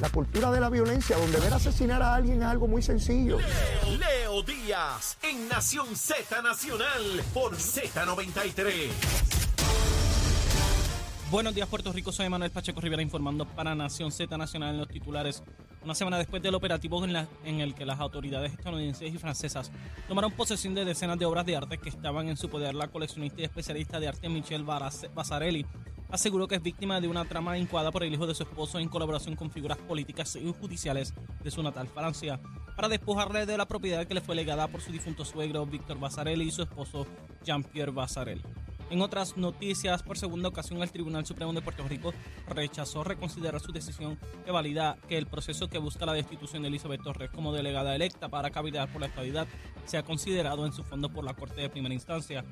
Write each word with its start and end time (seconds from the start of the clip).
la 0.00 0.08
cultura 0.10 0.50
de 0.50 0.60
la 0.60 0.70
violencia, 0.70 1.16
donde 1.16 1.40
ver 1.40 1.52
asesinar 1.52 2.02
a 2.02 2.14
alguien 2.14 2.40
es 2.40 2.46
algo 2.48 2.68
muy 2.68 2.82
sencillo. 2.82 3.38
Leo 3.98 4.42
Díaz 4.42 5.18
en 5.22 5.48
Nación 5.48 5.96
Z 5.96 6.40
Nacional 6.42 7.02
por 7.34 7.56
Z93. 7.56 8.90
Buenos 11.30 11.54
días, 11.54 11.68
Puerto 11.68 11.92
Rico. 11.92 12.10
Soy 12.12 12.28
Manuel 12.28 12.50
Pacheco 12.50 12.80
Rivera 12.80 13.02
informando 13.02 13.44
para 13.44 13.74
Nación 13.74 14.12
Z 14.12 14.38
Nacional 14.38 14.70
en 14.74 14.78
los 14.78 14.88
titulares. 14.88 15.42
Una 15.82 15.94
semana 15.94 16.16
después 16.16 16.42
del 16.42 16.54
operativo 16.54 17.04
en, 17.04 17.12
la- 17.12 17.26
en 17.44 17.60
el 17.60 17.74
que 17.74 17.84
las 17.84 17.98
autoridades 18.00 18.52
estadounidenses 18.52 19.12
y 19.12 19.18
francesas 19.18 19.70
tomaron 20.08 20.32
posesión 20.32 20.74
de 20.74 20.84
decenas 20.84 21.18
de 21.18 21.26
obras 21.26 21.44
de 21.44 21.56
arte 21.56 21.78
que 21.78 21.88
estaban 21.88 22.28
en 22.28 22.36
su 22.36 22.48
poder, 22.48 22.74
la 22.74 22.88
coleccionista 22.88 23.40
y 23.40 23.44
especialista 23.44 24.00
de 24.00 24.08
arte 24.08 24.28
Michelle 24.28 24.64
Basarelli 25.14 25.66
aseguró 26.10 26.48
que 26.48 26.56
es 26.56 26.62
víctima 26.62 27.00
de 27.00 27.08
una 27.08 27.24
trama 27.24 27.58
incuada 27.58 27.90
por 27.90 28.02
el 28.02 28.12
hijo 28.12 28.26
de 28.26 28.34
su 28.34 28.42
esposo 28.42 28.78
en 28.78 28.88
colaboración 28.88 29.36
con 29.36 29.50
figuras 29.50 29.78
políticas 29.78 30.36
y 30.36 30.52
judiciales 30.52 31.14
de 31.42 31.50
su 31.50 31.62
natal 31.62 31.88
Francia 31.88 32.40
para 32.76 32.88
despojarle 32.88 33.46
de 33.46 33.58
la 33.58 33.66
propiedad 33.66 34.06
que 34.06 34.14
le 34.14 34.20
fue 34.20 34.34
legada 34.34 34.68
por 34.68 34.80
su 34.80 34.92
difunto 34.92 35.24
suegro 35.24 35.66
Víctor 35.66 35.98
Basarelli 35.98 36.44
y 36.46 36.50
su 36.50 36.62
esposo 36.62 37.06
Jean-Pierre 37.44 37.92
Basarelli. 37.92 38.42
En 38.90 39.02
otras 39.02 39.36
noticias, 39.36 40.02
por 40.02 40.16
segunda 40.16 40.48
ocasión 40.48 40.82
el 40.82 40.90
Tribunal 40.90 41.26
Supremo 41.26 41.52
de 41.52 41.60
Puerto 41.60 41.86
Rico 41.86 42.14
rechazó 42.48 43.04
reconsiderar 43.04 43.60
su 43.60 43.70
decisión 43.70 44.18
que 44.46 44.50
valida 44.50 44.96
que 45.08 45.18
el 45.18 45.26
proceso 45.26 45.68
que 45.68 45.76
busca 45.76 46.06
la 46.06 46.14
destitución 46.14 46.62
de 46.62 46.68
Elizabeth 46.68 47.02
Torres 47.02 47.30
como 47.30 47.52
delegada 47.52 47.94
electa 47.94 48.30
para 48.30 48.50
cabildear 48.50 48.90
por 48.90 49.02
la 49.02 49.08
estabilidad 49.08 49.46
sea 49.84 50.04
considerado 50.04 50.64
en 50.64 50.72
su 50.72 50.84
fondo 50.84 51.10
por 51.10 51.24
la 51.24 51.34
Corte 51.34 51.60
de 51.60 51.68
Primera 51.68 51.94
Instancia. 51.94 52.44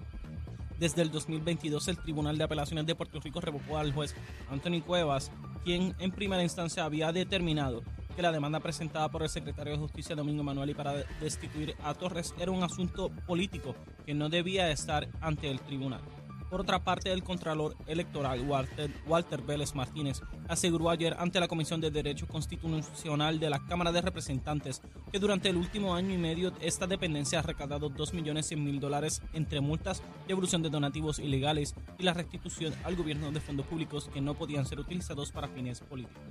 Desde 0.78 1.00
el 1.00 1.10
2022, 1.10 1.88
el 1.88 1.96
Tribunal 1.96 2.36
de 2.36 2.44
Apelaciones 2.44 2.86
de 2.86 2.94
Puerto 2.94 3.18
Rico 3.20 3.40
revocó 3.40 3.78
al 3.78 3.92
juez 3.92 4.14
Anthony 4.50 4.82
Cuevas, 4.86 5.32
quien 5.64 5.94
en 5.98 6.12
primera 6.12 6.42
instancia 6.42 6.84
había 6.84 7.12
determinado 7.12 7.82
que 8.14 8.22
la 8.22 8.32
demanda 8.32 8.60
presentada 8.60 9.10
por 9.10 9.22
el 9.22 9.28
secretario 9.28 9.72
de 9.72 9.78
Justicia 9.78 10.16
Domingo 10.16 10.42
Manuel 10.42 10.70
y 10.70 10.74
para 10.74 10.94
destituir 11.20 11.74
a 11.82 11.94
Torres 11.94 12.34
era 12.38 12.50
un 12.50 12.62
asunto 12.62 13.10
político 13.26 13.74
que 14.04 14.14
no 14.14 14.28
debía 14.28 14.70
estar 14.70 15.08
ante 15.20 15.50
el 15.50 15.60
tribunal. 15.60 16.00
Por 16.50 16.60
otra 16.60 16.84
parte, 16.84 17.12
el 17.12 17.24
Contralor 17.24 17.76
Electoral 17.86 18.40
Walter, 18.48 18.90
Walter 19.06 19.42
Vélez 19.42 19.74
Martínez 19.74 20.20
aseguró 20.48 20.90
ayer 20.90 21.16
ante 21.18 21.40
la 21.40 21.48
Comisión 21.48 21.80
de 21.80 21.90
Derecho 21.90 22.28
Constitucional 22.28 23.40
de 23.40 23.50
la 23.50 23.64
Cámara 23.66 23.90
de 23.90 24.00
Representantes 24.00 24.80
que 25.10 25.18
durante 25.18 25.48
el 25.48 25.56
último 25.56 25.94
año 25.94 26.14
y 26.14 26.18
medio 26.18 26.52
esta 26.60 26.86
dependencia 26.86 27.40
ha 27.40 27.42
recaudado 27.42 27.90
2.100.000 27.90 28.78
dólares 28.78 29.22
entre 29.32 29.60
multas, 29.60 30.02
devolución 30.28 30.62
de 30.62 30.70
donativos 30.70 31.18
ilegales 31.18 31.74
y 31.98 32.04
la 32.04 32.14
restitución 32.14 32.72
al 32.84 32.94
gobierno 32.94 33.32
de 33.32 33.40
fondos 33.40 33.66
públicos 33.66 34.08
que 34.12 34.20
no 34.20 34.34
podían 34.34 34.66
ser 34.66 34.78
utilizados 34.78 35.32
para 35.32 35.48
fines 35.48 35.80
políticos. 35.80 36.22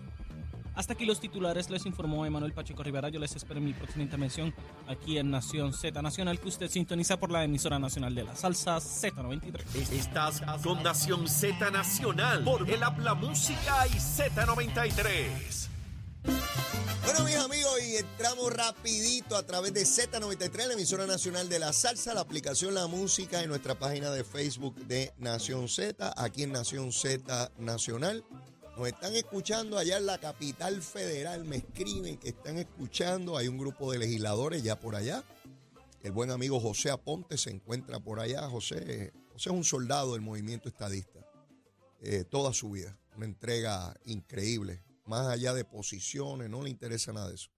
Hasta 0.75 0.93
aquí 0.93 1.05
los 1.05 1.19
titulares, 1.19 1.69
les 1.69 1.85
informó 1.85 2.25
Emanuel 2.25 2.53
Pacheco 2.53 2.83
Rivera. 2.83 3.09
Yo 3.09 3.19
les 3.19 3.35
espero 3.35 3.59
en 3.59 3.65
mi 3.65 3.73
próxima 3.73 4.03
intervención 4.03 4.53
aquí 4.87 5.17
en 5.17 5.31
Nación 5.31 5.73
Z 5.73 6.01
Nacional, 6.01 6.39
que 6.39 6.49
usted 6.49 6.69
sintoniza 6.69 7.17
por 7.17 7.31
la 7.31 7.43
emisora 7.43 7.79
nacional 7.79 8.13
de 8.13 8.23
la 8.25 8.35
salsa 8.35 8.77
Z93. 8.77 9.91
Estás 9.91 10.41
con 10.63 10.83
Nación 10.83 11.27
Z 11.29 11.71
Nacional 11.71 12.43
por 12.43 12.69
el 12.69 12.83
Habla 12.83 13.13
Música 13.13 13.87
y 13.87 13.91
Z93. 13.91 15.69
Bueno, 17.03 17.23
mis 17.23 17.35
amigos, 17.35 17.81
y 17.87 17.97
entramos 17.97 18.51
rapidito 18.51 19.37
a 19.37 19.43
través 19.43 19.73
de 19.73 19.83
Z93, 19.83 20.67
la 20.67 20.73
emisora 20.73 21.05
nacional 21.05 21.47
de 21.47 21.59
la 21.59 21.71
salsa, 21.71 22.13
la 22.13 22.21
aplicación 22.21 22.73
La 22.73 22.87
Música 22.87 23.41
en 23.43 23.49
nuestra 23.49 23.75
página 23.75 24.09
de 24.09 24.23
Facebook 24.23 24.75
de 24.87 25.13
Nación 25.19 25.69
Z, 25.69 26.13
aquí 26.17 26.43
en 26.43 26.51
Nación 26.51 26.91
Z 26.91 27.51
Nacional. 27.59 28.25
Nos 28.77 28.87
están 28.87 29.15
escuchando 29.15 29.77
allá 29.77 29.97
en 29.97 30.05
la 30.05 30.17
capital 30.17 30.81
federal, 30.81 31.45
me 31.45 31.57
escriben 31.57 32.17
que 32.17 32.29
están 32.29 32.57
escuchando, 32.57 33.37
hay 33.37 33.47
un 33.47 33.57
grupo 33.57 33.91
de 33.91 33.99
legisladores 33.99 34.63
ya 34.63 34.77
por 34.77 34.95
allá. 34.95 35.23
El 36.03 36.11
buen 36.11 36.29
amigo 36.29 36.59
José 36.59 36.91
Aponte 36.91 37.37
se 37.37 37.51
encuentra 37.51 38.01
por 38.01 38.19
allá. 38.19 38.49
José, 38.49 39.13
José 39.31 39.49
es 39.49 39.55
un 39.55 39.63
soldado 39.63 40.13
del 40.13 40.21
movimiento 40.21 40.67
estadista 40.67 41.25
eh, 42.01 42.23
toda 42.25 42.53
su 42.53 42.71
vida. 42.71 42.99
Una 43.15 43.25
entrega 43.25 43.95
increíble. 44.05 44.83
Más 45.05 45.27
allá 45.27 45.53
de 45.53 45.63
posiciones, 45.65 46.49
no 46.49 46.61
le 46.61 46.69
interesa 46.69 47.13
nada 47.13 47.29
de 47.29 47.35
eso. 47.35 47.49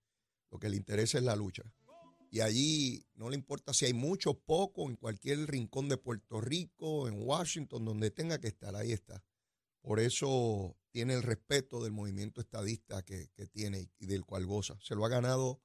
Lo 0.52 0.59
que 0.59 0.70
le 0.70 0.78
interesa 0.78 1.18
es 1.18 1.24
la 1.24 1.36
lucha. 1.36 1.64
Y 2.30 2.41
allí 2.41 3.06
no 3.16 3.30
le 3.30 3.36
importa 3.36 3.74
si 3.74 3.86
hay 3.86 3.94
mucho 3.94 4.31
o 4.31 4.40
poco, 4.40 4.88
en 4.88 4.97
cualquier 4.97 5.50
rincón 5.50 5.90
de 5.90 5.97
Puerto 5.97 6.40
Rico, 6.41 7.08
en 7.08 7.22
Washington, 7.22 7.86
donde 7.86 8.12
tenga 8.12 8.40
que 8.40 8.47
estar, 8.47 8.75
ahí 8.75 8.91
está. 8.91 9.24
Por 9.82 10.00
eso 10.00 10.78
tiene 10.92 11.14
el 11.14 11.24
respeto 11.24 11.84
del 11.84 11.92
movimiento 11.92 12.42
estadista 12.42 13.04
que, 13.04 13.30
tiene 13.52 13.90
y 13.98 14.06
del 14.08 14.26
cual 14.26 14.46
goza. 14.46 14.78
Se 14.82 14.96
lo 14.96 15.06
ha 15.06 15.10
ganado 15.10 15.62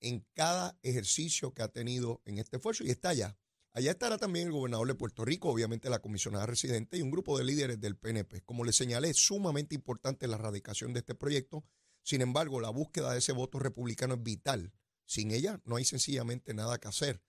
en 0.00 0.26
cada 0.34 0.78
ejercicio 0.82 1.54
que 1.54 1.62
ha 1.62 1.68
tenido 1.68 2.22
en 2.24 2.38
este 2.38 2.56
esfuerzo 2.56 2.84
y 2.84 2.90
está 2.90 3.10
allá. 3.10 3.38
Allá 3.72 3.90
estará 3.90 4.18
también 4.18 4.46
el 4.46 4.52
gobernador 4.52 4.86
de 4.86 4.94
Puerto 4.94 5.24
Rico, 5.24 5.48
obviamente 5.48 5.90
la 5.90 6.00
comisionada 6.00 6.46
residente 6.46 6.96
y 6.96 7.02
un 7.02 7.10
grupo 7.10 7.36
de 7.36 7.44
líderes 7.44 7.80
del 7.80 7.96
PNP. 7.96 8.42
Como 8.42 8.64
les 8.64 8.76
señalé, 8.76 9.10
es 9.10 9.16
sumamente 9.16 9.74
importante 9.74 10.28
la 10.28 10.36
radicación 10.36 10.92
de 10.92 11.00
este 11.00 11.14
proyecto. 11.14 11.64
Sin 12.02 12.20
embargo, 12.20 12.60
la 12.60 12.70
búsqueda 12.70 13.12
de 13.12 13.18
ese 13.18 13.32
voto 13.32 13.58
republicano 13.58 14.14
es 14.14 14.22
vital. 14.22 14.72
Sin 15.06 15.32
ella 15.32 15.60
no 15.64 15.76
hay 15.76 15.84
sencillamente 15.84 16.54
nada 16.54 16.78
que 16.78 16.88
hacer 16.88 17.22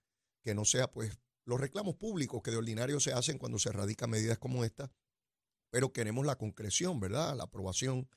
que 0.46 0.53
no 0.53 0.63
sea 0.63 0.92
pues 0.92 1.19
los 1.44 1.59
reclamos 1.59 1.96
públicos 1.96 2.42
que 2.44 2.52
de 2.52 2.57
ordinario 2.57 3.00
se 3.00 3.12
hacen 3.12 3.40
cuando 3.40 3.57
se 3.57 3.72
radican 3.72 4.12
medidas 4.12 4.38
como 4.38 4.63
esta, 4.63 4.92
pero 5.75 5.91
queremos 5.91 6.25
la 6.25 6.38
concreción, 6.38 7.02
¿verdad? 7.02 7.36
La 7.36 7.44
aprobación 7.44 8.08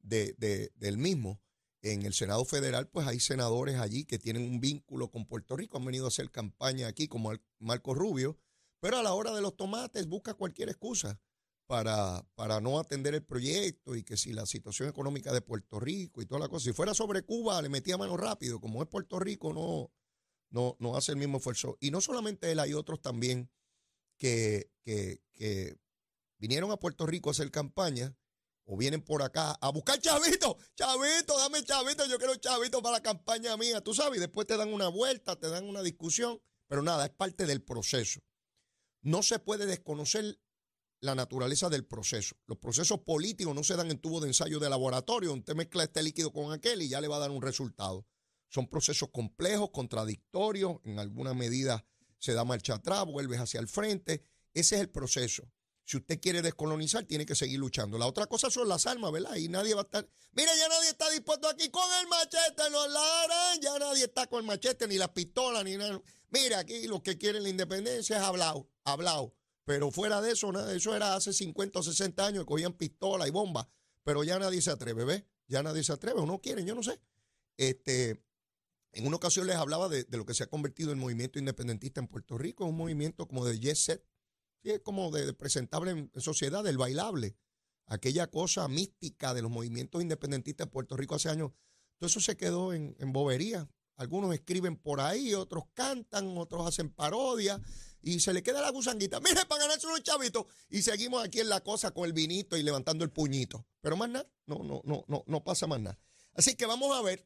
de, 0.00 0.32
de- 0.36 0.72
del 0.74 0.98
mismo. 0.98 1.40
En 1.80 2.02
el 2.02 2.12
Senado 2.12 2.44
Federal, 2.44 2.88
pues 2.88 3.06
hay 3.06 3.20
senadores 3.20 3.76
allí 3.76 4.04
que 4.04 4.18
tienen 4.18 4.42
un 4.42 4.58
vínculo 4.60 5.12
con 5.12 5.24
Puerto 5.24 5.54
Rico, 5.56 5.78
han 5.78 5.84
venido 5.84 6.06
a 6.06 6.08
hacer 6.08 6.32
campaña 6.32 6.88
aquí, 6.88 7.06
como 7.06 7.30
Marco 7.60 7.94
Rubio, 7.94 8.36
pero 8.80 8.96
a 8.98 9.02
la 9.04 9.14
hora 9.14 9.30
de 9.32 9.42
los 9.42 9.56
tomates 9.56 10.08
busca 10.08 10.34
cualquier 10.34 10.70
excusa 10.70 11.20
para, 11.68 12.26
para 12.34 12.60
no 12.60 12.80
atender 12.80 13.14
el 13.14 13.22
proyecto 13.22 13.94
y 13.94 14.02
que 14.02 14.16
si 14.16 14.32
la 14.32 14.44
situación 14.44 14.88
económica 14.88 15.32
de 15.32 15.40
Puerto 15.40 15.78
Rico 15.78 16.20
y 16.20 16.26
toda 16.26 16.40
la 16.40 16.48
cosa, 16.48 16.64
si 16.64 16.72
fuera 16.72 16.94
sobre 16.94 17.22
Cuba 17.22 17.62
le 17.62 17.68
metía 17.68 17.96
mano 17.96 18.16
rápido, 18.16 18.60
como 18.60 18.82
es 18.82 18.88
Puerto 18.88 19.20
Rico 19.20 19.52
no, 19.52 19.92
no, 20.50 20.74
no 20.80 20.96
hace 20.96 21.12
el 21.12 21.18
mismo 21.18 21.36
esfuerzo. 21.36 21.76
Y 21.78 21.92
no 21.92 22.00
solamente 22.00 22.50
él, 22.50 22.58
hay 22.58 22.74
otros 22.74 23.00
también 23.00 23.52
que, 24.18 24.68
que, 24.82 25.20
que 25.32 25.76
vinieron 26.44 26.70
a 26.70 26.76
Puerto 26.76 27.06
Rico 27.06 27.30
a 27.30 27.32
hacer 27.32 27.50
campaña 27.50 28.14
o 28.66 28.76
vienen 28.76 29.00
por 29.00 29.22
acá 29.22 29.52
a 29.52 29.70
buscar 29.70 29.98
chavito, 29.98 30.58
chavito, 30.74 31.38
dame 31.38 31.64
chavito, 31.64 32.04
yo 32.04 32.18
quiero 32.18 32.36
chavito 32.36 32.82
para 32.82 32.98
la 32.98 33.02
campaña 33.02 33.56
mía, 33.56 33.80
tú 33.80 33.94
sabes, 33.94 34.18
y 34.18 34.20
después 34.20 34.46
te 34.46 34.58
dan 34.58 34.70
una 34.70 34.88
vuelta, 34.88 35.36
te 35.36 35.48
dan 35.48 35.64
una 35.64 35.82
discusión, 35.82 36.38
pero 36.66 36.82
nada, 36.82 37.06
es 37.06 37.12
parte 37.12 37.46
del 37.46 37.62
proceso. 37.62 38.20
No 39.00 39.22
se 39.22 39.38
puede 39.38 39.64
desconocer 39.64 40.38
la 41.00 41.14
naturaleza 41.14 41.70
del 41.70 41.86
proceso. 41.86 42.36
Los 42.44 42.58
procesos 42.58 43.00
políticos 43.00 43.54
no 43.54 43.64
se 43.64 43.76
dan 43.76 43.90
en 43.90 43.98
tubo 43.98 44.20
de 44.20 44.28
ensayo 44.28 44.58
de 44.58 44.68
laboratorio, 44.68 45.30
donde 45.30 45.40
usted 45.40 45.54
mezcla 45.54 45.84
este 45.84 46.02
líquido 46.02 46.30
con 46.30 46.52
aquel 46.52 46.82
y 46.82 46.90
ya 46.90 47.00
le 47.00 47.08
va 47.08 47.16
a 47.16 47.20
dar 47.20 47.30
un 47.30 47.40
resultado. 47.40 48.06
Son 48.48 48.68
procesos 48.68 49.08
complejos, 49.10 49.70
contradictorios, 49.70 50.76
en 50.84 50.98
alguna 50.98 51.32
medida 51.32 51.86
se 52.18 52.34
da 52.34 52.44
marcha 52.44 52.74
atrás, 52.74 53.06
vuelves 53.06 53.40
hacia 53.40 53.60
el 53.60 53.68
frente. 53.68 54.22
Ese 54.52 54.74
es 54.74 54.82
el 54.82 54.90
proceso. 54.90 55.50
Si 55.84 55.98
usted 55.98 56.18
quiere 56.18 56.40
descolonizar, 56.40 57.04
tiene 57.04 57.26
que 57.26 57.34
seguir 57.34 57.58
luchando. 57.58 57.98
La 57.98 58.06
otra 58.06 58.26
cosa 58.26 58.50
son 58.50 58.68
las 58.68 58.86
armas, 58.86 59.12
¿verdad? 59.12 59.36
Y 59.36 59.48
nadie 59.48 59.74
va 59.74 59.82
a 59.82 59.84
estar. 59.84 60.08
Mira, 60.32 60.50
ya 60.56 60.68
nadie 60.68 60.88
está 60.88 61.10
dispuesto 61.10 61.46
aquí 61.46 61.68
con 61.68 61.84
el 62.00 62.08
machete, 62.08 62.70
los 62.70 62.90
Lara. 62.90 63.56
Ya 63.60 63.78
nadie 63.78 64.04
está 64.04 64.26
con 64.26 64.40
el 64.40 64.46
machete, 64.46 64.88
ni 64.88 64.96
las 64.96 65.10
pistolas, 65.10 65.62
ni 65.62 65.76
nada. 65.76 66.00
Mira, 66.30 66.60
aquí 66.60 66.86
los 66.86 67.02
que 67.02 67.18
quieren 67.18 67.42
la 67.42 67.50
independencia 67.50 68.16
es 68.16 68.22
hablado, 68.22 68.68
hablado. 68.84 69.34
Pero 69.66 69.90
fuera 69.90 70.22
de 70.22 70.32
eso, 70.32 70.50
nada, 70.52 70.74
eso 70.74 70.96
era 70.96 71.14
hace 71.14 71.32
50 71.32 71.78
o 71.78 71.82
60 71.82 72.26
años 72.26 72.44
que 72.44 72.48
cogían 72.48 72.72
pistola 72.72 73.28
y 73.28 73.30
bomba. 73.30 73.68
Pero 74.04 74.24
ya 74.24 74.38
nadie 74.38 74.62
se 74.62 74.70
atreve, 74.70 75.04
¿ves? 75.04 75.24
Ya 75.48 75.62
nadie 75.62 75.84
se 75.84 75.92
atreve, 75.92 76.20
o 76.20 76.26
no 76.26 76.40
quieren, 76.40 76.66
yo 76.66 76.74
no 76.74 76.82
sé. 76.82 76.98
Este, 77.58 78.22
en 78.92 79.06
una 79.06 79.16
ocasión 79.16 79.46
les 79.46 79.56
hablaba 79.56 79.88
de, 79.88 80.04
de 80.04 80.16
lo 80.16 80.24
que 80.24 80.34
se 80.34 80.44
ha 80.44 80.46
convertido 80.46 80.90
el 80.90 80.96
movimiento 80.96 81.38
independentista 81.38 82.00
en 82.00 82.08
Puerto 82.08 82.38
Rico, 82.38 82.64
un 82.64 82.76
movimiento 82.76 83.28
como 83.28 83.44
de 83.44 83.58
jet 83.58 83.76
set, 83.76 84.04
sí, 84.64 84.70
es 84.72 84.80
como 84.80 85.10
de, 85.10 85.26
de 85.26 85.34
presentable 85.34 85.90
en, 85.90 86.10
sociedad, 86.20 86.64
del 86.64 86.78
bailable, 86.78 87.36
aquella 87.86 88.30
cosa 88.30 88.66
mística 88.66 89.34
de 89.34 89.42
los 89.42 89.50
movimientos 89.50 90.02
independentistas 90.02 90.66
en 90.66 90.70
Puerto 90.70 90.96
Rico 90.96 91.14
hace 91.14 91.28
años, 91.28 91.52
todo 91.98 92.08
eso 92.08 92.20
se 92.20 92.36
quedó 92.36 92.72
en, 92.72 92.96
en 92.98 93.12
bobería. 93.12 93.68
Algunos 93.96 94.34
escriben 94.34 94.76
por 94.76 95.00
ahí, 95.00 95.34
otros 95.34 95.64
cantan, 95.72 96.36
otros 96.36 96.66
hacen 96.66 96.90
parodias 96.90 97.60
y 98.02 98.18
se 98.18 98.32
le 98.32 98.42
queda 98.42 98.60
la 98.60 98.70
gusanguita. 98.70 99.20
Mire, 99.20 99.46
para 99.46 99.62
ganarse 99.62 99.86
unos 99.86 100.02
chavitos. 100.02 100.46
Y 100.68 100.82
seguimos 100.82 101.24
aquí 101.24 101.38
en 101.38 101.48
la 101.48 101.60
cosa 101.60 101.92
con 101.92 102.04
el 102.04 102.12
vinito 102.12 102.56
y 102.56 102.64
levantando 102.64 103.04
el 103.04 103.10
puñito. 103.10 103.66
Pero 103.80 103.96
más 103.96 104.10
nada, 104.10 104.28
no, 104.46 104.64
no, 104.64 104.80
no, 104.84 105.04
no, 105.06 105.22
no 105.26 105.44
pasa 105.44 105.68
más 105.68 105.80
nada. 105.80 105.98
Así 106.32 106.56
que 106.56 106.66
vamos 106.66 106.96
a 106.96 107.02
ver. 107.02 107.24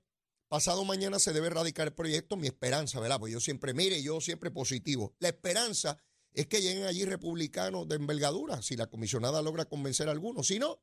Pasado 0.49 0.83
mañana 0.85 1.19
se 1.19 1.35
debe 1.35 1.49
erradicar 1.49 1.89
el 1.89 1.95
proyecto. 1.95 2.37
Mi 2.37 2.47
esperanza, 2.47 3.01
¿verdad? 3.01 3.19
Pues 3.19 3.33
yo 3.33 3.41
siempre, 3.41 3.75
mire, 3.75 4.03
yo 4.03 4.21
siempre 4.21 4.51
positivo. 4.51 5.15
La 5.19 5.29
esperanza 5.29 5.99
es 6.33 6.47
que 6.47 6.61
lleguen 6.61 6.85
allí 6.85 7.05
republicanos 7.05 7.89
de 7.89 7.97
envergadura, 7.97 8.63
si 8.63 8.77
la 8.77 8.87
comisionada 8.87 9.43
logra 9.43 9.65
convencer 9.65 10.09
a 10.09 10.13
algunos. 10.13 10.47
Si 10.47 10.59
no, 10.59 10.81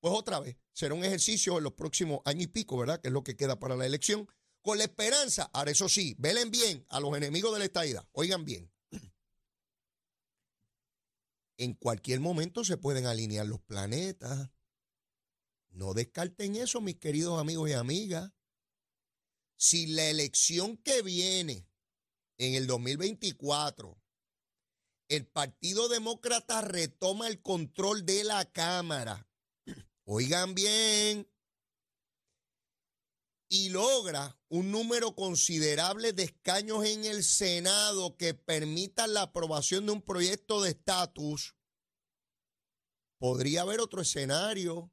pues 0.00 0.14
otra 0.14 0.40
vez, 0.40 0.56
será 0.72 0.94
un 0.94 1.04
ejercicio 1.04 1.58
en 1.58 1.64
los 1.64 1.72
próximos 1.74 2.20
años 2.24 2.44
y 2.44 2.48
pico, 2.48 2.78
¿verdad? 2.78 3.00
Que 3.00 3.08
es 3.08 3.12
lo 3.12 3.24
que 3.24 3.36
queda 3.36 3.58
para 3.58 3.76
la 3.76 3.86
elección. 3.86 4.28
Con 4.62 4.78
la 4.78 4.84
esperanza, 4.84 5.50
ahora 5.52 5.70
eso 5.70 5.88
sí, 5.88 6.16
velen 6.18 6.50
bien 6.50 6.84
a 6.88 7.00
los 7.00 7.16
enemigos 7.16 7.52
de 7.52 7.60
la 7.60 7.64
estadidad, 7.66 8.08
oigan 8.12 8.44
bien. 8.44 8.70
En 11.58 11.74
cualquier 11.74 12.20
momento 12.20 12.64
se 12.64 12.76
pueden 12.76 13.06
alinear 13.06 13.46
los 13.46 13.60
planetas. 13.60 14.50
No 15.70 15.94
descarten 15.94 16.56
eso, 16.56 16.80
mis 16.80 16.96
queridos 16.96 17.40
amigos 17.40 17.70
y 17.70 17.72
amigas. 17.72 18.32
Si 19.56 19.86
la 19.86 20.10
elección 20.10 20.76
que 20.76 21.00
viene 21.00 21.66
en 22.36 22.54
el 22.54 22.66
2024, 22.66 23.98
el 25.08 25.26
Partido 25.26 25.88
Demócrata 25.88 26.60
retoma 26.60 27.28
el 27.28 27.40
control 27.40 28.04
de 28.04 28.24
la 28.24 28.44
Cámara, 28.50 29.28
oigan 30.04 30.54
bien, 30.54 31.28
y 33.48 33.68
logra 33.68 34.36
un 34.48 34.72
número 34.72 35.14
considerable 35.14 36.12
de 36.12 36.24
escaños 36.24 36.84
en 36.84 37.04
el 37.04 37.22
Senado 37.22 38.16
que 38.16 38.34
permitan 38.34 39.14
la 39.14 39.22
aprobación 39.22 39.86
de 39.86 39.92
un 39.92 40.02
proyecto 40.02 40.62
de 40.62 40.70
estatus, 40.70 41.54
podría 43.18 43.62
haber 43.62 43.80
otro 43.80 44.02
escenario, 44.02 44.92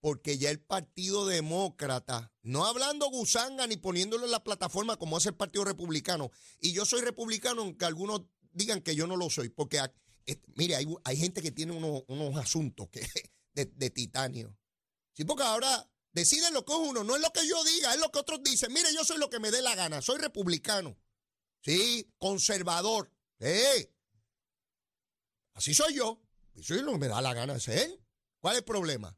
porque 0.00 0.38
ya 0.38 0.50
el 0.50 0.60
Partido 0.60 1.26
Demócrata, 1.26 2.32
no 2.42 2.66
hablando 2.66 3.10
gusanga 3.10 3.66
ni 3.66 3.76
poniéndolo 3.76 4.24
en 4.24 4.30
la 4.30 4.44
plataforma 4.44 4.96
como 4.96 5.16
hace 5.16 5.30
el 5.30 5.36
Partido 5.36 5.64
Republicano, 5.64 6.30
y 6.60 6.72
yo 6.72 6.84
soy 6.84 7.00
republicano, 7.00 7.62
aunque 7.62 7.84
algunos 7.84 8.22
digan 8.50 8.82
que 8.82 8.94
yo 8.94 9.06
no 9.06 9.16
lo 9.16 9.30
soy, 9.30 9.48
porque, 9.48 9.80
mire, 10.54 10.76
hay, 10.76 10.86
hay 11.04 11.16
gente 11.16 11.42
que 11.42 11.52
tiene 11.52 11.72
unos, 11.72 12.36
asuntos 12.36 12.88
que, 12.90 13.00
de, 13.54 13.66
de 13.66 13.90
titanio. 13.90 14.56
Sí, 15.14 15.24
porque 15.24 15.42
ahora 15.42 15.88
Deciden 16.12 16.54
lo 16.54 16.64
que 16.64 16.72
es 16.72 16.78
uno, 16.78 17.04
no 17.04 17.16
es 17.16 17.22
lo 17.22 17.30
que 17.32 17.46
yo 17.46 17.62
diga, 17.64 17.92
es 17.92 18.00
lo 18.00 18.10
que 18.10 18.18
otros 18.18 18.42
dicen. 18.42 18.72
Mire, 18.72 18.92
yo 18.94 19.04
soy 19.04 19.18
lo 19.18 19.28
que 19.30 19.40
me 19.40 19.50
dé 19.50 19.62
la 19.62 19.74
gana, 19.74 20.00
soy 20.00 20.18
republicano. 20.18 20.98
Sí, 21.60 22.12
conservador. 22.18 23.12
Eh. 23.40 23.92
Así 25.54 25.74
soy 25.74 25.94
yo. 25.94 26.20
Y 26.54 26.62
soy 26.62 26.82
lo 26.82 26.92
que 26.92 26.98
me 26.98 27.08
da 27.08 27.20
la 27.20 27.34
gana 27.34 27.54
de 27.54 27.60
ser. 27.60 28.00
¿Cuál 28.40 28.54
es 28.54 28.58
el 28.58 28.64
problema? 28.64 29.16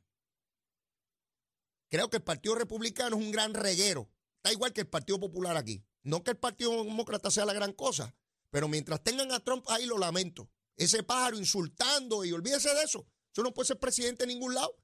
Creo 1.88 2.10
que 2.10 2.18
el 2.18 2.22
Partido 2.22 2.54
Republicano 2.54 3.16
es 3.16 3.22
un 3.22 3.30
gran 3.30 3.54
reguero. 3.54 4.10
Está 4.36 4.52
igual 4.52 4.72
que 4.72 4.82
el 4.82 4.88
Partido 4.88 5.18
Popular 5.18 5.56
aquí. 5.56 5.84
No 6.02 6.22
que 6.22 6.32
el 6.32 6.38
Partido 6.38 6.84
Demócrata 6.84 7.30
sea 7.30 7.44
la 7.44 7.52
gran 7.52 7.72
cosa, 7.72 8.14
pero 8.50 8.69
mientras 8.69 9.02
tengan 9.02 9.32
a 9.32 9.41
Trump 9.41 9.64
ahí 9.69 9.87
lo 9.87 9.99
lamento. 9.99 10.50
Ese 10.76 11.02
pájaro 11.02 11.38
insultando 11.38 12.25
y 12.25 12.32
olvídese 12.32 12.75
de 12.75 12.82
eso. 12.82 13.06
Eso 13.32 13.43
no 13.43 13.52
puede 13.52 13.69
ser 13.69 13.79
presidente 13.79 14.25
en 14.25 14.29
ningún 14.29 14.55
lado. 14.55 14.75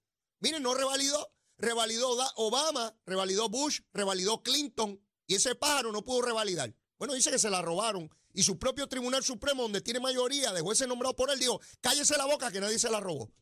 Miren, 0.40 0.62
no 0.62 0.74
revalidó 0.74 1.32
revalidó 1.58 2.10
Obama, 2.36 2.94
revalidó 3.06 3.48
Bush, 3.48 3.80
revalidó 3.92 4.42
Clinton 4.42 5.00
y 5.26 5.34
ese 5.34 5.54
pájaro 5.54 5.92
no 5.92 6.04
pudo 6.04 6.22
revalidar. 6.22 6.74
Bueno, 6.98 7.14
dice 7.14 7.30
que 7.30 7.38
se 7.38 7.50
la 7.50 7.62
robaron 7.62 8.10
y 8.32 8.42
su 8.42 8.58
propio 8.58 8.86
Tribunal 8.86 9.24
Supremo, 9.24 9.62
donde 9.62 9.80
tiene 9.80 10.00
mayoría 10.00 10.52
de 10.52 10.60
jueces 10.60 10.86
nombrados 10.86 11.16
por 11.16 11.30
él, 11.30 11.38
dijo, 11.38 11.60
cállese 11.80 12.16
la 12.16 12.26
boca 12.26 12.50
que 12.50 12.60
nadie 12.60 12.78
se 12.78 12.90
la 12.90 13.00
robó. 13.00 13.32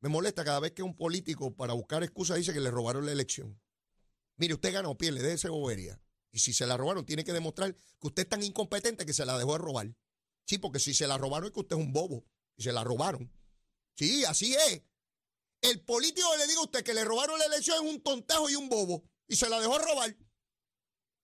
Me 0.00 0.08
molesta 0.08 0.44
cada 0.44 0.60
vez 0.60 0.72
que 0.72 0.82
un 0.82 0.96
político 0.96 1.54
para 1.54 1.72
buscar 1.72 2.02
excusas 2.04 2.36
dice 2.36 2.52
que 2.52 2.60
le 2.60 2.70
robaron 2.70 3.04
la 3.04 3.12
elección. 3.12 3.60
Mire, 4.36 4.54
usted 4.54 4.72
gana 4.72 4.88
o 4.88 4.96
pierde, 4.96 5.20
déjese 5.20 5.48
bobería. 5.48 6.00
Y 6.30 6.40
si 6.40 6.52
se 6.52 6.66
la 6.66 6.76
robaron, 6.76 7.06
tiene 7.06 7.24
que 7.24 7.32
demostrar 7.32 7.74
que 7.74 8.06
usted 8.06 8.24
es 8.24 8.28
tan 8.28 8.42
incompetente 8.42 9.06
que 9.06 9.12
se 9.12 9.24
la 9.24 9.38
dejó 9.38 9.52
de 9.52 9.58
robar. 9.58 9.94
Sí, 10.44 10.58
porque 10.58 10.78
si 10.78 10.94
se 10.94 11.06
la 11.06 11.18
robaron 11.18 11.48
es 11.48 11.52
que 11.52 11.60
usted 11.60 11.76
es 11.76 11.82
un 11.82 11.92
bobo 11.92 12.24
y 12.56 12.62
se 12.62 12.72
la 12.72 12.84
robaron. 12.84 13.32
Sí, 13.94 14.24
así 14.24 14.54
es. 14.54 14.82
El 15.60 15.84
político 15.84 16.28
le 16.36 16.46
diga 16.46 16.60
a 16.60 16.64
usted 16.64 16.84
que 16.84 16.94
le 16.94 17.04
robaron 17.04 17.38
la 17.38 17.46
elección 17.46 17.84
es 17.84 17.92
un 17.92 18.00
tontejo 18.00 18.48
y 18.48 18.54
un 18.54 18.68
bobo 18.68 19.04
y 19.26 19.36
se 19.36 19.48
la 19.48 19.60
dejó 19.60 19.78
robar. 19.78 20.16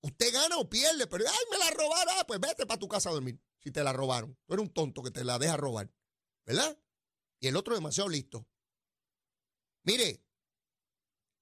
Usted 0.00 0.32
gana 0.32 0.58
o 0.58 0.68
pierde, 0.68 1.06
pero 1.06 1.24
ay, 1.26 1.44
me 1.50 1.58
la 1.58 1.70
robaron, 1.70 2.14
ah, 2.18 2.26
pues 2.26 2.40
vete 2.40 2.66
para 2.66 2.78
tu 2.78 2.88
casa 2.88 3.08
a 3.08 3.12
dormir. 3.12 3.40
Si 3.60 3.70
te 3.70 3.82
la 3.82 3.92
robaron, 3.92 4.36
tú 4.44 4.52
eres 4.52 4.66
un 4.66 4.72
tonto 4.72 5.02
que 5.02 5.10
te 5.10 5.24
la 5.24 5.38
deja 5.38 5.56
robar, 5.56 5.90
¿verdad? 6.44 6.78
Y 7.40 7.46
el 7.46 7.56
otro 7.56 7.74
demasiado 7.74 8.10
listo. 8.10 8.46
Mire, 9.84 10.22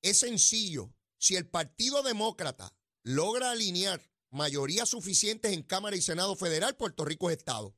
es 0.02 0.18
sencillo. 0.18 0.94
Si 1.18 1.34
el 1.36 1.48
Partido 1.48 2.02
Demócrata 2.02 2.76
logra 3.02 3.50
alinear 3.50 4.00
mayorías 4.30 4.88
suficientes 4.88 5.52
en 5.52 5.62
Cámara 5.62 5.96
y 5.96 6.02
Senado 6.02 6.36
Federal, 6.36 6.76
Puerto 6.76 7.04
Rico 7.04 7.30
es 7.30 7.38
Estado. 7.38 7.76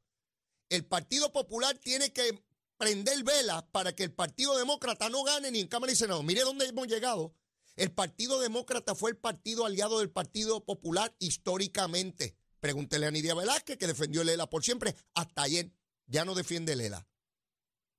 El 0.68 0.84
Partido 0.84 1.32
Popular 1.32 1.76
tiene 1.78 2.12
que 2.12 2.42
prender 2.76 3.22
velas 3.24 3.64
para 3.70 3.94
que 3.94 4.04
el 4.04 4.12
Partido 4.12 4.56
Demócrata 4.56 5.08
no 5.08 5.24
gane 5.24 5.50
ni 5.50 5.60
en 5.60 5.68
Cámara 5.68 5.90
ni 5.92 5.96
Senado. 5.96 6.22
Mire 6.22 6.42
dónde 6.42 6.66
hemos 6.66 6.86
llegado. 6.86 7.34
El 7.76 7.92
Partido 7.92 8.40
Demócrata 8.40 8.94
fue 8.94 9.10
el 9.10 9.16
partido 9.16 9.66
aliado 9.66 9.98
del 9.98 10.10
Partido 10.10 10.64
Popular 10.64 11.14
históricamente. 11.18 12.36
Pregúntele 12.60 13.06
a 13.06 13.10
Nidia 13.10 13.34
Velázquez, 13.34 13.76
que 13.76 13.86
defendió 13.86 14.22
el 14.22 14.28
ELA 14.28 14.48
por 14.48 14.64
siempre, 14.64 14.94
hasta 15.14 15.42
ayer. 15.42 15.72
Ya 16.06 16.24
no 16.24 16.34
defiende 16.34 16.74
el 16.74 16.80
ELA. 16.80 17.08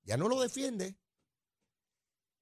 Ya 0.02 0.16
no 0.16 0.28
lo 0.28 0.40
defiende. 0.40 0.96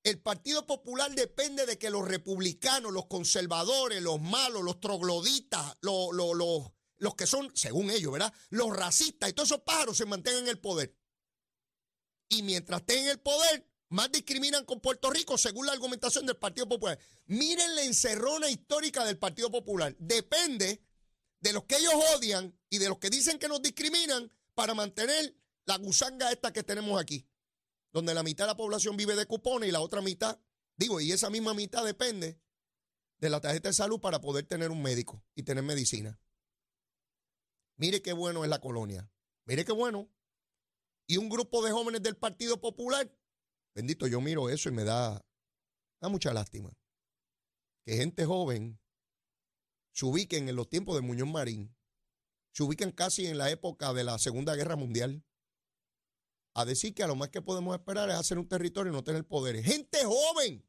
El 0.04 0.20
Partido 0.20 0.66
Popular 0.66 1.12
depende 1.12 1.66
de 1.66 1.78
que 1.78 1.90
los 1.90 2.06
republicanos, 2.06 2.92
los 2.92 3.06
conservadores, 3.06 4.00
los 4.00 4.20
malos, 4.20 4.62
los 4.62 4.78
trogloditas, 4.78 5.76
los, 5.80 6.12
los, 6.12 6.70
los 6.98 7.14
que 7.16 7.26
son, 7.26 7.50
según 7.56 7.90
ellos, 7.90 8.12
¿verdad? 8.12 8.32
Los 8.50 8.76
racistas 8.76 9.30
y 9.30 9.32
todos 9.32 9.48
esos 9.50 9.62
pájaros 9.62 9.96
se 9.96 10.06
mantengan 10.06 10.44
en 10.44 10.48
el 10.48 10.60
poder 10.60 10.94
y 12.28 12.42
mientras 12.42 12.80
estén 12.80 13.04
en 13.04 13.10
el 13.10 13.20
poder, 13.20 13.66
más 13.88 14.10
discriminan 14.10 14.64
con 14.64 14.80
Puerto 14.80 15.10
Rico, 15.10 15.38
según 15.38 15.66
la 15.66 15.72
argumentación 15.72 16.26
del 16.26 16.36
Partido 16.36 16.68
Popular. 16.68 16.98
Miren 17.26 17.74
la 17.76 17.82
encerrona 17.82 18.48
histórica 18.48 19.04
del 19.04 19.18
Partido 19.18 19.50
Popular. 19.50 19.94
Depende 19.98 20.82
de 21.40 21.52
los 21.52 21.64
que 21.64 21.76
ellos 21.76 21.94
odian 22.16 22.58
y 22.70 22.78
de 22.78 22.88
los 22.88 22.98
que 22.98 23.10
dicen 23.10 23.38
que 23.38 23.48
nos 23.48 23.62
discriminan 23.62 24.32
para 24.54 24.74
mantener 24.74 25.36
la 25.66 25.76
gusanga 25.78 26.32
esta 26.32 26.52
que 26.52 26.62
tenemos 26.62 27.00
aquí, 27.00 27.26
donde 27.94 28.12
la 28.12 28.22
mitad 28.22 28.44
de 28.44 28.48
la 28.48 28.56
población 28.56 28.98
vive 28.98 29.16
de 29.16 29.24
cupones 29.24 29.70
y 29.70 29.72
la 29.72 29.80
otra 29.80 30.02
mitad, 30.02 30.38
digo, 30.76 31.00
y 31.00 31.12
esa 31.12 31.30
misma 31.30 31.54
mitad 31.54 31.84
depende 31.84 32.38
de 33.18 33.30
la 33.30 33.40
tarjeta 33.40 33.70
de 33.70 33.72
salud 33.72 34.00
para 34.00 34.20
poder 34.20 34.44
tener 34.44 34.70
un 34.70 34.82
médico 34.82 35.24
y 35.34 35.44
tener 35.44 35.64
medicina. 35.64 36.20
Mire 37.76 38.02
qué 38.02 38.12
bueno 38.12 38.44
es 38.44 38.50
la 38.50 38.60
colonia. 38.60 39.10
Mire 39.46 39.64
qué 39.64 39.72
bueno 39.72 40.10
y 41.06 41.18
un 41.18 41.28
grupo 41.28 41.64
de 41.64 41.70
jóvenes 41.70 42.02
del 42.02 42.16
Partido 42.16 42.60
Popular. 42.60 43.10
Bendito, 43.74 44.06
yo 44.06 44.20
miro 44.20 44.48
eso 44.48 44.68
y 44.68 44.72
me 44.72 44.84
da, 44.84 45.24
mucha 46.02 46.34
lástima. 46.34 46.76
Que 47.84 47.96
gente 47.96 48.24
joven 48.24 48.80
se 49.92 50.04
ubiquen 50.04 50.48
en 50.48 50.56
los 50.56 50.68
tiempos 50.68 50.96
de 50.96 51.02
Muñoz 51.02 51.28
Marín, 51.28 51.76
se 52.52 52.64
ubiquen 52.64 52.90
casi 52.90 53.26
en 53.26 53.38
la 53.38 53.50
época 53.50 53.92
de 53.92 54.02
la 54.02 54.18
Segunda 54.18 54.56
Guerra 54.56 54.74
Mundial, 54.76 55.24
a 56.54 56.64
decir 56.64 56.94
que 56.94 57.02
a 57.02 57.06
lo 57.06 57.16
más 57.16 57.28
que 57.28 57.42
podemos 57.42 57.74
esperar 57.74 58.08
es 58.10 58.16
hacer 58.16 58.38
un 58.38 58.48
territorio 58.48 58.92
y 58.92 58.94
no 58.94 59.04
tener 59.04 59.26
poderes. 59.26 59.64
Gente 59.64 60.04
joven, 60.04 60.64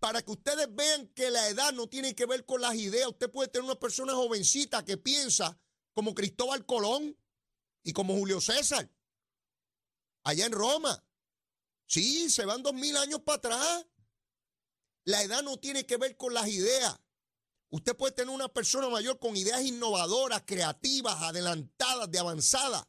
para 0.00 0.22
que 0.22 0.32
ustedes 0.32 0.74
vean 0.74 1.06
que 1.08 1.30
la 1.30 1.48
edad 1.48 1.72
no 1.72 1.88
tiene 1.88 2.14
que 2.14 2.26
ver 2.26 2.44
con 2.44 2.60
las 2.60 2.74
ideas. 2.74 3.08
Usted 3.08 3.30
puede 3.30 3.48
tener 3.48 3.64
una 3.64 3.78
persona 3.78 4.14
jovencita 4.14 4.84
que 4.84 4.96
piensa 4.96 5.58
como 5.92 6.14
Cristóbal 6.14 6.64
Colón 6.66 7.16
y 7.82 7.92
como 7.92 8.14
Julio 8.14 8.40
César 8.40 8.90
allá 10.24 10.46
en 10.46 10.52
Roma. 10.52 11.04
Sí, 11.86 12.28
se 12.28 12.44
van 12.44 12.62
dos 12.62 12.74
mil 12.74 12.96
años 12.96 13.20
para 13.22 13.38
atrás. 13.38 13.86
La 15.04 15.22
edad 15.22 15.42
no 15.42 15.56
tiene 15.58 15.86
que 15.86 15.96
ver 15.96 16.16
con 16.16 16.34
las 16.34 16.48
ideas. 16.48 16.98
Usted 17.70 17.96
puede 17.96 18.12
tener 18.12 18.34
una 18.34 18.48
persona 18.48 18.88
mayor 18.90 19.18
con 19.18 19.36
ideas 19.36 19.62
innovadoras, 19.62 20.42
creativas, 20.46 21.22
adelantadas, 21.22 22.10
de 22.10 22.18
avanzada. 22.18 22.86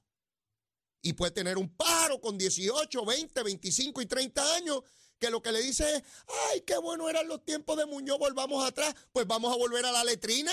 Y 1.02 1.14
puede 1.14 1.32
tener 1.32 1.58
un 1.58 1.76
paro 1.76 2.20
con 2.20 2.38
18, 2.38 3.06
20, 3.06 3.44
25 3.44 4.02
y 4.02 4.06
30 4.06 4.56
años 4.56 4.84
que 5.20 5.30
lo 5.30 5.42
que 5.42 5.52
le 5.52 5.62
dice 5.62 5.96
es, 5.96 6.04
ay, 6.52 6.62
qué 6.62 6.78
bueno 6.78 7.10
eran 7.10 7.28
los 7.28 7.44
tiempos 7.44 7.78
de 7.78 7.86
Muñoz, 7.86 8.18
volvamos 8.18 8.66
atrás. 8.66 8.96
Pues 9.12 9.28
vamos 9.28 9.54
a 9.54 9.58
volver 9.58 9.86
a 9.86 9.92
la 9.92 10.04
letrina. 10.04 10.52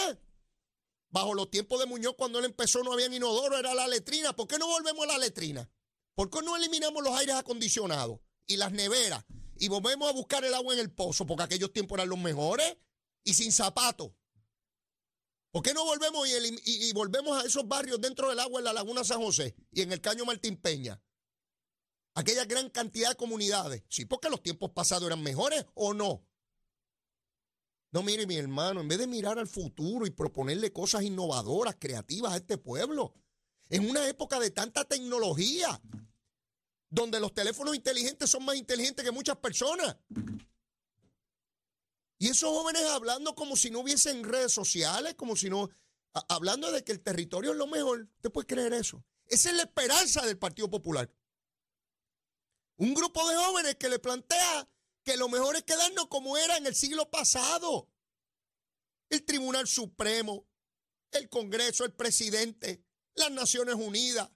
Bajo 1.09 1.35
los 1.35 1.51
tiempos 1.51 1.79
de 1.81 1.87
Muñoz, 1.87 2.15
cuando 2.19 2.41
él 2.41 2.45
empezó, 2.45 2.83
no 2.83 2.93
había 2.93 3.07
inodoro, 3.07 3.57
era 3.57 3.75
la 3.75 3.87
letrina. 3.87 4.35
¿Por 4.35 4.49
qué 4.49 4.59
no 4.59 4.67
volvemos 4.67 5.05
a 5.05 5.13
la 5.13 5.19
letrina? 5.19 5.71
¿Por 6.15 6.31
qué 6.31 6.43
no 6.43 6.57
eliminamos 6.57 7.03
los 7.03 7.17
aires 7.17 7.37
acondicionados 7.37 8.21
y 8.47 8.57
las 8.57 8.73
neveras 8.73 9.25
y 9.59 9.69
volvemos 9.69 10.09
a 10.09 10.13
buscar 10.13 10.45
el 10.45 10.55
agua 10.55 10.75
en 10.75 10.81
el 10.81 10.91
pozo? 10.91 11.27
Porque 11.27 11.45
aquellos 11.45 11.73
tiempos 11.73 11.97
eran 11.97 12.09
los 12.09 12.19
mejores 12.19 12.77
y 13.23 13.35
sin 13.35 13.53
zapatos. 13.53 14.13
¿Por 15.51 15.63
qué 15.63 15.73
no 15.73 15.85
volvemos 15.85 16.29
y, 16.29 16.93
volvemos 16.93 17.43
a 17.43 17.47
esos 17.47 17.67
barrios 17.67 18.01
dentro 18.01 18.29
del 18.29 18.41
agua 18.41 18.61
en 18.61 18.65
la 18.65 18.73
Laguna 18.73 19.05
San 19.05 19.23
José 19.23 19.55
y 19.73 19.83
en 19.83 19.93
el 19.93 20.01
Caño 20.01 20.25
Martín 20.25 20.57
Peña? 20.57 21.01
Aquella 22.15 22.45
gran 22.45 22.71
cantidad 22.71 23.11
de 23.11 23.17
comunidades. 23.17 23.85
Sí, 23.89 24.05
porque 24.05 24.29
los 24.29 24.43
tiempos 24.43 24.71
pasados 24.71 25.07
eran 25.07 25.23
mejores 25.23 25.65
o 25.75 25.95
no. 25.95 26.27
No, 27.93 28.03
mire, 28.03 28.27
mi 28.27 28.37
hermano, 28.37 28.81
en 28.81 28.89
vez 28.89 28.99
de 28.99 29.07
mirar 29.07 29.39
al 29.39 29.47
futuro 29.47 30.07
y 30.07 30.11
proponerle 30.11 30.73
cosas 30.73 31.03
innovadoras, 31.03 31.77
creativas 31.79 32.33
a 32.33 32.37
este 32.37 32.59
pueblo, 32.59 33.15
en 33.71 33.89
una 33.89 34.09
época 34.09 34.39
de 34.39 34.51
tanta 34.51 34.85
tecnología, 34.85 35.81
donde 36.91 37.21
los 37.21 37.35
teléfonos 37.35 37.75
inteligentes 37.75 38.31
son 38.31 38.45
más 38.45 38.57
inteligentes 38.57 39.05
que 39.05 39.11
muchas 39.11 39.37
personas. 39.37 39.97
Y 42.19 42.29
esos 42.29 42.51
jóvenes 42.51 42.83
hablando 42.85 43.35
como 43.35 43.57
si 43.57 43.71
no 43.71 43.81
hubiesen 43.81 44.25
redes 44.25 44.53
sociales, 44.53 45.15
como 45.15 45.37
si 45.37 45.51
no, 45.51 45.69
hablando 46.29 46.73
de 46.73 46.83
que 46.83 46.93
el 46.93 47.03
territorio 47.03 47.53
es 47.53 47.59
lo 47.59 47.67
mejor. 47.67 48.09
¿Usted 48.17 48.31
puede 48.31 48.47
creer 48.47 48.73
eso? 48.73 49.05
Esa 49.27 49.51
es 49.51 49.57
la 49.57 49.63
esperanza 49.65 50.25
del 50.25 50.39
Partido 50.39 50.71
Popular. 50.71 51.11
Un 52.79 52.95
grupo 52.95 53.29
de 53.29 53.37
jóvenes 53.37 53.77
que 53.77 53.89
le 53.89 53.99
plantea 53.99 54.69
que 55.03 55.17
lo 55.17 55.29
mejor 55.29 55.57
es 55.57 55.63
quedarnos 55.63 56.09
como 56.09 56.37
era 56.37 56.57
en 56.57 56.67
el 56.67 56.75
siglo 56.75 57.11
pasado. 57.11 57.91
El 59.09 59.25
Tribunal 59.25 59.67
Supremo, 59.67 60.47
el 61.13 61.29
Congreso, 61.29 61.85
el 61.85 61.93
presidente, 61.93 62.83
las 63.15 63.31
Naciones 63.31 63.77
Unidas. 63.77 64.31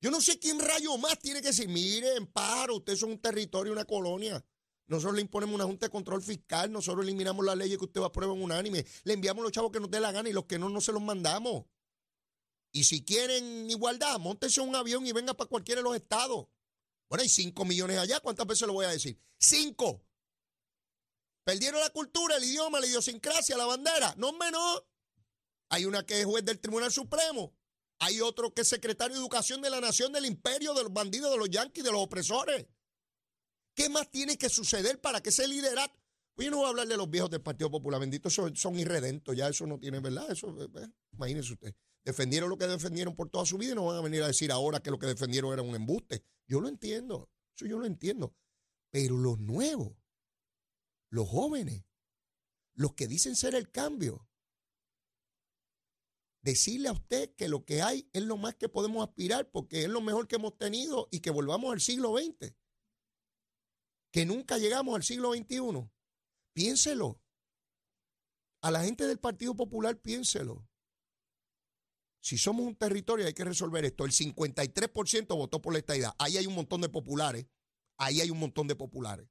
Yo 0.00 0.10
no 0.10 0.20
sé 0.20 0.38
quién 0.38 0.58
rayo 0.58 0.98
más 0.98 1.18
tiene 1.18 1.40
que 1.40 1.48
decir, 1.48 1.68
mire, 1.68 2.16
en 2.16 2.26
paro, 2.26 2.76
ustedes 2.76 3.00
son 3.00 3.12
un 3.12 3.20
territorio, 3.20 3.72
una 3.72 3.86
colonia. 3.86 4.44
Nosotros 4.86 5.14
le 5.14 5.22
imponemos 5.22 5.54
una 5.54 5.64
junta 5.64 5.86
de 5.86 5.90
control 5.90 6.22
fiscal, 6.22 6.70
nosotros 6.70 7.04
eliminamos 7.04 7.44
las 7.44 7.56
leyes 7.56 7.78
que 7.78 7.84
usted 7.84 8.02
aprueba 8.02 8.34
en 8.34 8.42
unánime, 8.42 8.84
le 9.04 9.12
enviamos 9.14 9.42
los 9.42 9.52
chavos 9.52 9.72
que 9.72 9.80
nos 9.80 9.90
dé 9.90 9.98
la 9.98 10.12
gana 10.12 10.28
y 10.28 10.32
los 10.32 10.44
que 10.44 10.58
no, 10.58 10.68
no 10.68 10.80
se 10.80 10.92
los 10.92 11.00
mandamos. 11.00 11.64
Y 12.70 12.84
si 12.84 13.04
quieren 13.04 13.70
igualdad, 13.70 14.18
montense 14.18 14.60
un 14.60 14.74
avión 14.74 15.06
y 15.06 15.12
venga 15.12 15.32
para 15.34 15.48
cualquiera 15.48 15.80
de 15.80 15.84
los 15.84 15.96
estados. 15.96 16.48
Bueno, 17.08 17.22
hay 17.22 17.28
5 17.28 17.64
millones 17.64 17.98
allá, 17.98 18.20
¿cuántas 18.20 18.46
veces 18.46 18.66
lo 18.66 18.74
voy 18.74 18.86
a 18.86 18.90
decir? 18.90 19.18
Cinco. 19.38 20.04
Perdieron 21.44 21.80
la 21.80 21.90
cultura, 21.90 22.36
el 22.36 22.44
idioma, 22.44 22.80
la 22.80 22.86
idiosincrasia, 22.86 23.56
la 23.56 23.66
bandera. 23.66 24.14
No 24.16 24.32
menos. 24.32 24.84
Hay 25.68 25.84
una 25.84 26.04
que 26.04 26.20
es 26.20 26.26
juez 26.26 26.44
del 26.44 26.60
Tribunal 26.60 26.90
Supremo. 26.90 27.54
Hay 27.98 28.20
otro 28.20 28.52
que 28.52 28.62
es 28.62 28.68
secretario 28.68 29.14
de 29.14 29.20
Educación 29.20 29.60
de 29.60 29.70
la 29.70 29.80
Nación 29.80 30.12
del 30.12 30.24
Imperio, 30.26 30.74
de 30.74 30.84
los 30.84 30.92
bandidos, 30.92 31.30
de 31.30 31.38
los 31.38 31.50
yanquis, 31.50 31.84
de 31.84 31.92
los 31.92 32.00
opresores. 32.00 32.66
¿Qué 33.74 33.88
más 33.88 34.10
tiene 34.10 34.38
que 34.38 34.48
suceder 34.48 35.00
para 35.00 35.20
que 35.20 35.30
ese 35.30 35.48
liderato? 35.48 35.94
Yo 36.36 36.50
no 36.50 36.58
voy 36.58 36.66
a 36.66 36.68
hablar 36.70 36.88
de 36.88 36.96
los 36.96 37.10
viejos 37.10 37.30
del 37.30 37.42
Partido 37.42 37.70
Popular, 37.70 38.00
bendito, 38.00 38.28
son, 38.30 38.56
son 38.56 38.78
irredentos, 38.78 39.36
ya 39.36 39.48
eso 39.48 39.66
no 39.66 39.78
tiene, 39.78 40.00
¿verdad? 40.00 40.30
Eso, 40.30 40.48
eh, 40.62 40.68
eh, 40.76 40.88
imagínense 41.12 41.52
usted. 41.52 41.74
Defendieron 42.04 42.50
lo 42.50 42.58
que 42.58 42.66
defendieron 42.66 43.14
por 43.14 43.30
toda 43.30 43.46
su 43.46 43.56
vida 43.56 43.72
y 43.72 43.74
no 43.74 43.86
van 43.86 43.96
a 43.96 44.00
venir 44.00 44.22
a 44.22 44.26
decir 44.26 44.50
ahora 44.50 44.80
que 44.80 44.90
lo 44.90 44.98
que 44.98 45.06
defendieron 45.06 45.52
era 45.52 45.62
un 45.62 45.74
embuste. 45.74 46.24
Yo 46.46 46.60
lo 46.60 46.68
entiendo, 46.68 47.30
eso 47.56 47.66
yo 47.66 47.78
lo 47.78 47.86
entiendo. 47.86 48.34
Pero 48.90 49.16
los 49.16 49.38
nuevos, 49.38 49.96
los 51.10 51.28
jóvenes, 51.28 51.84
los 52.74 52.94
que 52.94 53.06
dicen 53.06 53.36
ser 53.36 53.54
el 53.54 53.70
cambio, 53.70 54.28
decirle 56.42 56.88
a 56.88 56.92
usted 56.92 57.34
que 57.36 57.48
lo 57.48 57.64
que 57.64 57.80
hay 57.80 58.08
es 58.12 58.22
lo 58.22 58.36
más 58.36 58.54
que 58.56 58.68
podemos 58.68 59.06
aspirar 59.06 59.50
porque 59.50 59.84
es 59.84 59.88
lo 59.88 60.00
mejor 60.00 60.28
que 60.28 60.36
hemos 60.36 60.58
tenido 60.58 61.08
y 61.10 61.20
que 61.20 61.30
volvamos 61.30 61.72
al 61.72 61.80
siglo 61.80 62.16
XX 62.16 62.54
que 64.14 64.24
nunca 64.24 64.58
llegamos 64.58 64.94
al 64.94 65.02
siglo 65.02 65.32
XXI. 65.32 65.90
Piénselo. 66.52 67.20
A 68.62 68.70
la 68.70 68.84
gente 68.84 69.08
del 69.08 69.18
Partido 69.18 69.56
Popular, 69.56 70.00
piénselo. 70.00 70.68
Si 72.22 72.38
somos 72.38 72.64
un 72.64 72.76
territorio 72.76 73.26
hay 73.26 73.34
que 73.34 73.42
resolver 73.42 73.84
esto. 73.84 74.04
El 74.04 74.12
53% 74.12 75.36
votó 75.36 75.60
por 75.60 75.72
la 75.72 75.80
estadidad. 75.80 76.14
Ahí 76.20 76.36
hay 76.36 76.46
un 76.46 76.54
montón 76.54 76.80
de 76.80 76.88
populares. 76.88 77.48
Ahí 77.98 78.20
hay 78.20 78.30
un 78.30 78.38
montón 78.38 78.68
de 78.68 78.76
populares. 78.76 79.28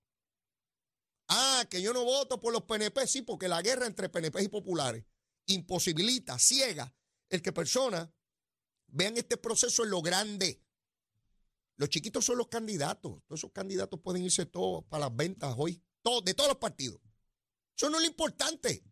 Ah, 1.29 1.65
que 1.69 1.81
yo 1.81 1.93
no 1.93 2.03
voto 2.03 2.41
por 2.41 2.51
los 2.51 2.63
PNP, 2.63 3.07
sí, 3.07 3.21
porque 3.21 3.47
la 3.47 3.61
guerra 3.61 3.87
entre 3.87 4.09
PNP 4.09 4.43
y 4.43 4.49
populares 4.49 5.05
imposibilita, 5.45 6.37
ciega, 6.39 6.93
el 7.29 7.41
que 7.41 7.53
personas 7.53 8.09
vean 8.87 9.15
este 9.15 9.37
proceso 9.37 9.85
en 9.85 9.91
lo 9.91 10.01
grande. 10.01 10.61
Los 11.83 11.89
chiquitos 11.89 12.23
son 12.23 12.37
los 12.37 12.47
candidatos. 12.47 13.21
Todos 13.27 13.41
esos 13.41 13.51
candidatos 13.51 13.99
pueden 13.99 14.23
irse 14.23 14.45
todos 14.45 14.85
para 14.85 15.01
las 15.01 15.15
ventas 15.17 15.53
hoy. 15.57 15.83
de 16.23 16.33
todos 16.33 16.47
los 16.47 16.57
partidos. 16.57 17.01
Eso 17.75 17.89
no 17.89 17.97
es 17.97 18.03
lo 18.03 18.07
importante. 18.07 18.85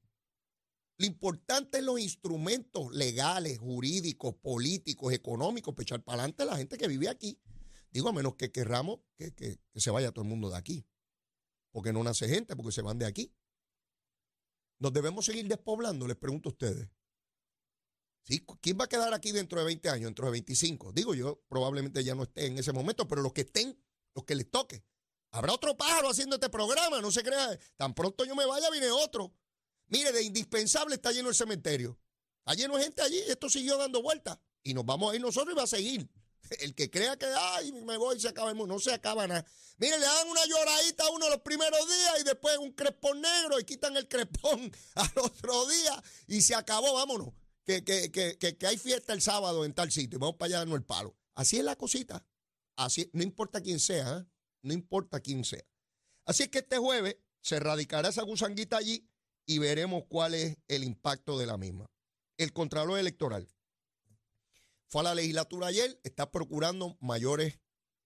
Lo 0.98 1.06
importante 1.06 1.78
es 1.78 1.86
los 1.86 2.02
instrumentos 2.02 2.94
legales, 2.94 3.60
jurídicos, 3.60 4.36
políticos, 4.36 5.14
económicos 5.14 5.74
para 5.74 5.84
echar 5.84 6.04
para 6.04 6.24
adelante 6.24 6.44
a 6.44 6.48
la 6.48 6.58
gente 6.58 6.78
que 6.78 6.90
vive 6.90 7.08
aquí. 7.08 7.40
Digo, 7.92 8.10
a 8.10 8.12
menos 8.12 8.36
que 8.36 8.52
querramos 8.52 9.00
que, 9.16 9.34
que 9.34 9.58
se 9.76 9.90
vaya 9.90 10.12
todo 10.12 10.24
el 10.24 10.30
mundo 10.30 10.50
de 10.50 10.58
aquí. 10.58 10.86
Porque 11.72 11.94
no 11.94 12.04
nace 12.04 12.28
gente, 12.28 12.58
porque 12.58 12.74
se 12.74 12.82
van 12.82 13.00
de 13.00 13.06
aquí. 13.06 13.34
¿Nos 14.80 14.92
debemos 14.92 15.26
seguir 15.26 15.48
despoblando? 15.48 16.10
Les 16.10 16.18
pregunto 16.18 16.50
a 16.50 16.52
ustedes. 16.52 16.90
¿Quién 18.24 18.78
va 18.80 18.86
a 18.86 18.90
quedar 18.90 19.14
aquí 19.14 19.32
dentro 19.32 19.60
de 19.60 19.66
20 19.66 19.90
años, 19.90 20.06
dentro 20.06 20.26
de 20.26 20.32
25? 20.32 20.94
Digo 20.94 21.14
yo, 21.14 21.42
probablemente 21.50 22.04
ya 22.04 22.16
no 22.16 22.24
esté 22.24 22.46
en 22.46 22.58
ese 22.58 22.72
momento, 22.72 23.08
pero 23.08 23.22
los 23.22 23.34
que 23.34 23.42
estén, 23.42 23.78
los 24.14 24.26
que 24.26 24.36
les 24.36 24.50
toque. 24.50 24.84
Habrá 25.32 25.54
otro 25.54 25.76
pájaro 25.76 26.10
haciendo 26.10 26.36
este 26.36 26.50
programa, 26.50 27.02
no 27.02 27.12
se 27.12 27.24
crea. 27.24 27.58
Tan 27.78 27.94
pronto 27.94 28.26
yo 28.26 28.36
me 28.36 28.46
vaya, 28.46 28.70
viene 28.70 28.92
otro. 28.92 29.34
Mire, 29.88 30.12
de 30.12 30.24
indispensable 30.24 30.96
está 30.96 31.12
lleno 31.12 31.30
el 31.30 31.36
cementerio. 31.36 31.98
Está 32.40 32.54
lleno 32.54 32.78
de 32.78 32.84
gente 32.84 33.02
allí, 33.02 33.20
esto 33.28 33.50
siguió 33.50 33.78
dando 33.78 34.02
vueltas. 34.02 34.38
Y 34.64 34.74
nos 34.74 34.86
vamos 34.86 35.12
a 35.12 35.16
ir 35.16 35.22
nosotros 35.22 35.54
y 35.54 35.58
va 35.58 35.64
a 35.64 35.68
seguir. 35.68 36.10
El 36.60 36.76
que 36.76 36.90
crea 36.90 37.18
que, 37.18 37.26
ay, 37.26 37.72
me 37.72 37.98
voy 37.98 38.20
se 38.20 38.28
acaba 38.28 38.50
el 38.50 38.56
mundo, 38.56 38.74
no 38.74 38.80
se 38.80 38.94
acaba 38.94 39.26
nada. 39.26 39.46
Mire, 39.78 39.98
le 39.98 40.06
dan 40.06 40.28
una 40.28 40.46
lloradita 40.46 41.06
a 41.06 41.10
uno 41.12 41.30
los 41.30 41.42
primeros 41.42 41.80
días 41.88 42.20
y 42.20 42.24
después 42.24 42.58
un 42.58 42.74
crespón 42.74 43.22
negro 43.22 43.60
y 43.60 43.64
quitan 43.64 43.96
el 43.96 44.08
crespón 44.08 44.72
al 44.96 45.12
otro 45.24 45.68
día 45.68 46.04
y 46.28 46.42
se 46.42 46.56
acabó, 46.56 46.94
vámonos 46.94 47.34
que, 47.66 47.84
que, 47.84 48.68
hay 48.68 48.78
fiesta 48.78 49.14
el 49.14 49.22
sábado 49.22 49.66
en 49.66 49.74
tal 49.74 49.92
sitio 49.92 50.18
y 50.18 50.20
vamos 50.20 50.36
para 50.36 50.48
allá 50.48 50.58
darnos 50.60 50.78
el 50.78 50.84
palo. 50.84 51.16
Así 51.36 51.58
es 51.58 51.64
la 51.64 51.76
cosita. 51.76 52.26
Así, 52.76 53.10
no 53.14 53.24
importa 53.24 53.62
quién 53.62 53.80
sea, 53.80 54.18
¿eh? 54.20 54.26
no 54.64 54.74
importa 54.74 55.20
quién 55.20 55.44
sea. 55.44 55.64
Así 56.26 56.44
es 56.44 56.50
que 56.50 56.60
este 56.60 56.78
jueves 56.78 57.18
se 57.42 57.60
radicará 57.60 58.10
esa 58.10 58.24
gusanguita 58.24 58.78
allí 58.78 59.08
y 59.46 59.60
veremos 59.60 60.04
cuál 60.08 60.34
es 60.34 60.58
el 60.68 60.84
impacto 60.84 61.38
de 61.38 61.46
la 61.46 61.58
misma. 61.58 61.90
El 62.38 62.54
Contralor 62.54 63.00
Electoral 63.00 63.48
fue 64.88 65.02
a 65.02 65.06
la 65.06 65.16
legislatura 65.16 65.68
ayer, 65.68 66.00
está 66.04 66.32
procurando 66.32 66.98
mayores 67.00 67.60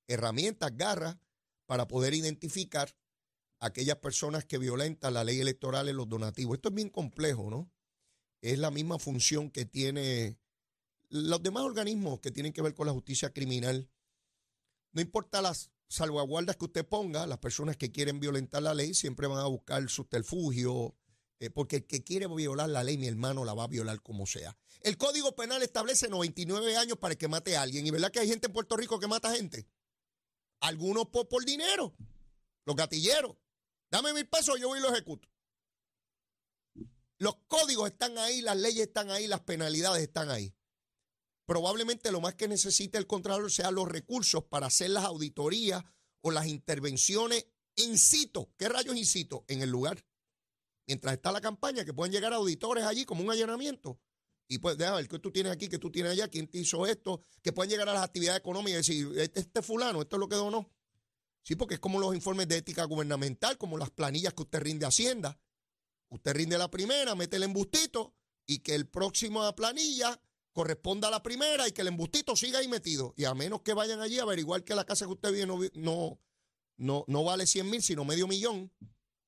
herramientas, 0.08 0.76
garras, 0.76 1.18
para 1.66 1.88
poder 1.88 2.14
identificar 2.14 2.96
a 3.60 3.68
aquellas 3.68 3.98
personas 3.98 4.46
que 4.46 4.58
violentan 4.58 5.14
la 5.16 5.24
ley 5.24 5.40
electoral 5.40 5.90
en 5.90 5.98
los 5.98 6.08
donativos. 6.08 6.56
Esto 6.56 6.70
es 6.70 6.76
bien 6.76 6.90
complejo, 6.90 7.50
¿no? 7.50 7.72
Es 8.52 8.60
la 8.60 8.72
misma 8.72 9.00
función 9.00 9.50
que 9.50 9.66
tiene 9.66 10.38
los 11.10 11.42
demás 11.42 11.64
organismos 11.64 12.20
que 12.20 12.32
tienen 12.32 12.54
que 12.54 12.62
ver 12.62 12.74
con 12.74 12.88
la 12.88 12.94
justicia 12.94 13.32
criminal. 13.32 13.90
No 14.92 15.02
importa 15.02 15.42
las 15.42 15.72
salvaguardas 15.88 16.56
que 16.58 16.66
usted 16.66 16.86
ponga, 16.86 17.28
las 17.28 17.38
personas 17.38 17.78
que 17.78 17.92
quieren 17.92 18.20
violentar 18.20 18.64
la 18.64 18.74
ley 18.74 18.94
siempre 18.94 19.28
van 19.28 19.40
a 19.40 19.48
buscar 19.48 19.88
subterfugio, 19.90 20.96
eh, 21.40 21.50
porque 21.50 21.78
el 21.78 21.86
que 21.86 22.04
quiere 22.04 22.28
violar 22.28 22.70
la 22.70 22.84
ley, 22.84 22.98
mi 22.98 23.08
hermano, 23.08 23.46
la 23.46 23.54
va 23.54 23.66
a 23.66 23.68
violar 23.68 24.02
como 24.02 24.26
sea. 24.26 24.58
El 24.82 24.98
Código 24.98 25.36
Penal 25.36 25.64
establece 25.64 26.08
99 26.08 26.78
años 26.78 26.98
para 26.98 27.16
que 27.16 27.28
mate 27.28 27.58
a 27.58 27.62
alguien. 27.62 27.86
¿Y 27.86 27.92
verdad 27.92 28.12
que 28.12 28.20
hay 28.20 28.28
gente 28.28 28.48
en 28.48 28.54
Puerto 28.54 28.78
Rico 28.78 29.00
que 29.00 29.08
mata 29.08 29.36
gente? 29.36 29.68
Algunos 30.60 31.08
por, 31.08 31.46
dinero, 31.46 31.94
los 32.66 32.76
gatilleros. 32.76 33.36
Dame 33.90 34.14
mil 34.14 34.28
pesos, 34.28 34.60
yo 34.60 34.68
voy 34.68 34.80
y 34.80 34.82
lo 34.82 34.92
ejecuto. 34.92 35.28
Los 37.18 37.36
códigos 37.48 37.90
están 37.90 38.18
ahí, 38.18 38.42
las 38.42 38.58
leyes 38.58 38.88
están 38.88 39.10
ahí, 39.10 39.28
las 39.28 39.42
penalidades 39.42 40.04
están 40.04 40.30
ahí. 40.30 40.54
Probablemente 41.46 42.12
lo 42.12 42.22
más 42.22 42.36
que 42.36 42.48
necesita 42.48 42.98
el 42.98 43.08
Contralor 43.08 43.52
sea 43.52 43.72
los 43.72 43.88
recursos 43.88 44.44
para 44.46 44.68
hacer 44.68 44.90
las 44.90 45.06
auditorías 45.06 45.84
o 46.22 46.32
las 46.32 46.48
intervenciones 46.48 47.46
in. 47.76 47.96
¿Qué 48.58 48.70
rayos 48.70 48.96
in? 48.96 49.30
En 49.48 49.62
el 49.62 49.70
lugar. 49.70 50.04
Mientras 50.88 51.14
está 51.14 51.32
la 51.32 51.42
campaña, 51.42 51.86
que 51.86 51.94
pueden 51.94 52.12
llegar 52.12 52.34
auditores 52.34 52.84
allí 52.84 53.06
como 53.06 53.24
un 53.24 53.32
allanamiento. 53.32 54.00
Y 54.48 54.60
pues, 54.60 54.78
déjame 54.78 54.98
ver 54.98 55.08
qué 55.08 55.20
tú 55.20 55.32
tienes 55.32 55.52
aquí, 55.52 55.68
qué 55.68 55.80
tú 55.80 55.92
tienes 55.92 56.12
allá, 56.12 56.28
quién 56.28 56.48
te 56.48 56.60
hizo 56.60 56.86
esto, 56.86 57.22
que 57.42 57.52
pueden 57.52 57.72
llegar 57.72 57.90
a 57.90 57.94
las 57.94 58.04
actividades 58.04 58.40
económicas 58.40 58.88
y 58.90 59.04
decir, 59.04 59.20
este, 59.20 59.40
este 59.40 59.62
fulano, 59.62 60.02
esto 60.02 60.16
es 60.18 60.20
lo 60.20 60.30
que 60.30 60.36
donó. 60.36 60.72
Sí, 61.42 61.56
porque 61.56 61.76
es 61.76 61.80
como 61.80 62.00
los 62.00 62.16
informes 62.16 62.48
de 62.48 62.58
ética 62.58 62.84
gubernamental, 62.86 63.58
como 63.58 63.78
las 63.78 63.90
planillas 63.92 64.34
que 64.34 64.44
usted 64.44 64.62
rinde 64.62 64.86
Hacienda. 64.86 65.40
Usted 66.10 66.34
rinde 66.34 66.58
la 66.58 66.70
primera, 66.70 67.16
mete 67.16 67.38
el 67.38 67.44
embustito 67.44 68.16
y 68.46 68.60
que 68.60 68.76
el 68.76 68.88
próximo 68.88 69.54
planilla 69.56 70.20
corresponda 70.54 71.10
a 71.10 71.12
la 71.12 71.22
primera 71.22 71.68
y 71.68 71.72
que 71.72 71.82
el 71.82 71.90
embustito 71.90 72.36
siga 72.36 72.60
ahí 72.60 72.68
metido. 72.68 73.14
Y 73.18 73.26
a 73.26 73.34
menos 73.34 73.62
que 73.62 73.74
vayan 73.74 74.00
allí 74.00 74.20
a 74.20 74.24
averiguar 74.24 74.64
que 74.64 74.76
la 74.76 74.86
casa 74.86 75.06
que 75.06 75.12
usted 75.12 75.32
vive 75.32 75.46
no, 75.46 76.20
no, 76.78 77.06
no, 77.08 77.24
vale 77.24 77.46
100 77.46 77.70
mil, 77.70 77.82
sino 77.82 78.06
medio 78.06 78.28
millón. 78.28 78.72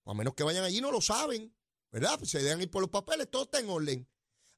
O 0.04 0.12
a 0.12 0.14
menos 0.14 0.34
que 0.36 0.44
vayan 0.44 0.64
allí, 0.64 0.80
no 0.80 0.92
lo 0.92 1.02
saben, 1.02 1.54
¿verdad? 1.92 2.20
se 2.24 2.42
dejan 2.42 2.62
ir 2.62 2.72
por 2.72 2.82
los 2.82 2.90
papeles, 2.90 3.30
todo 3.30 3.44
está 3.44 3.60
en 3.60 3.70
orden. 3.70 4.08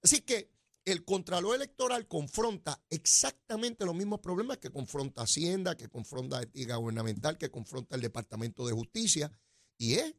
Así 0.04 0.22
que 0.22 0.52
el 0.86 1.04
Contralor 1.06 1.56
Electoral 1.56 2.08
confronta 2.08 2.82
exactamente 2.90 3.86
los 3.86 3.96
mismos 3.96 4.20
problemas 4.20 4.58
que 4.58 4.70
confronta 4.70 5.24
Hacienda, 5.24 5.76
que 5.76 5.90
confronta 5.90 6.42
Ética 6.42 6.76
Gubernamental, 6.76 7.38
que 7.38 7.50
confronta 7.50 7.96
el 7.96 8.02
Departamento 8.02 8.66
de 8.66 8.74
Justicia, 8.74 9.32
y 9.78 9.96
es 9.96 10.16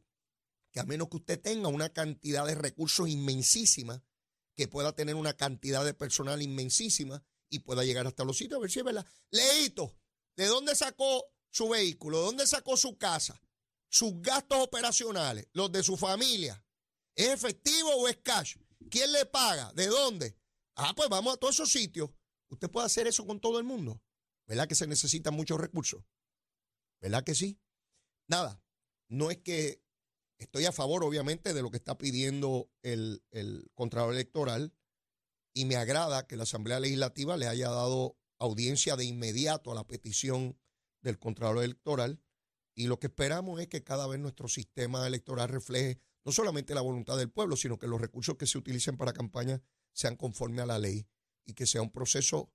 que 0.71 0.79
a 0.79 0.85
menos 0.85 1.09
que 1.09 1.17
usted 1.17 1.39
tenga 1.39 1.67
una 1.67 1.89
cantidad 1.89 2.45
de 2.45 2.55
recursos 2.55 3.09
inmensísima, 3.09 4.03
que 4.55 4.67
pueda 4.67 4.93
tener 4.93 5.15
una 5.15 5.35
cantidad 5.35 5.83
de 5.85 5.93
personal 5.93 6.41
inmensísima 6.41 7.23
y 7.49 7.59
pueda 7.59 7.83
llegar 7.83 8.07
hasta 8.07 8.23
los 8.23 8.37
sitios, 8.37 8.57
a 8.57 8.61
ver 8.61 8.71
si 8.71 8.79
es 8.79 8.85
verdad. 8.85 9.05
Leito, 9.29 9.95
¿de 10.35 10.45
dónde 10.45 10.75
sacó 10.75 11.25
su 11.49 11.69
vehículo? 11.69 12.19
¿De 12.19 12.25
dónde 12.25 12.47
sacó 12.47 12.77
su 12.77 12.97
casa? 12.97 13.41
Sus 13.89 14.21
gastos 14.21 14.59
operacionales, 14.59 15.47
los 15.53 15.71
de 15.71 15.83
su 15.83 15.97
familia. 15.97 16.63
¿Es 17.15 17.29
efectivo 17.29 17.93
o 17.95 18.07
es 18.07 18.17
cash? 18.23 18.55
¿Quién 18.89 19.11
le 19.11 19.25
paga? 19.25 19.73
¿De 19.73 19.87
dónde? 19.87 20.37
Ah, 20.75 20.93
pues 20.95 21.09
vamos 21.09 21.33
a 21.33 21.37
todos 21.37 21.55
esos 21.55 21.71
sitios. 21.71 22.09
Usted 22.49 22.69
puede 22.69 22.85
hacer 22.85 23.07
eso 23.07 23.25
con 23.25 23.39
todo 23.39 23.59
el 23.59 23.65
mundo. 23.65 24.01
¿Verdad 24.47 24.67
que 24.67 24.75
se 24.75 24.87
necesitan 24.87 25.33
muchos 25.33 25.59
recursos? 25.59 26.03
¿Verdad 27.01 27.23
que 27.23 27.35
sí? 27.35 27.59
Nada, 28.27 28.61
no 29.09 29.31
es 29.31 29.37
que 29.39 29.83
estoy 30.41 30.65
a 30.65 30.71
favor, 30.71 31.03
obviamente, 31.03 31.53
de 31.53 31.61
lo 31.61 31.69
que 31.69 31.77
está 31.77 31.97
pidiendo 31.97 32.69
el, 32.81 33.23
el 33.31 33.69
Contralor 33.73 34.13
Electoral 34.13 34.73
y 35.53 35.65
me 35.65 35.75
agrada 35.75 36.27
que 36.27 36.35
la 36.35 36.43
Asamblea 36.43 36.79
Legislativa 36.79 37.37
le 37.37 37.47
haya 37.47 37.69
dado 37.69 38.17
audiencia 38.39 38.95
de 38.95 39.05
inmediato 39.05 39.71
a 39.71 39.75
la 39.75 39.85
petición 39.85 40.57
del 41.01 41.19
Contralor 41.19 41.63
Electoral 41.63 42.21
y 42.75 42.87
lo 42.87 42.99
que 42.99 43.07
esperamos 43.07 43.59
es 43.59 43.67
que 43.67 43.83
cada 43.83 44.07
vez 44.07 44.19
nuestro 44.19 44.47
sistema 44.47 45.05
electoral 45.05 45.49
refleje 45.49 45.99
no 46.23 46.31
solamente 46.31 46.73
la 46.73 46.81
voluntad 46.81 47.17
del 47.17 47.29
pueblo, 47.29 47.55
sino 47.55 47.77
que 47.77 47.87
los 47.87 48.01
recursos 48.01 48.37
que 48.37 48.47
se 48.47 48.57
utilicen 48.57 48.97
para 48.97 49.13
campaña 49.13 49.61
sean 49.93 50.15
conforme 50.15 50.61
a 50.61 50.65
la 50.65 50.79
ley 50.79 51.07
y 51.45 51.53
que 51.53 51.67
sea 51.67 51.81
un 51.81 51.91
proceso 51.91 52.51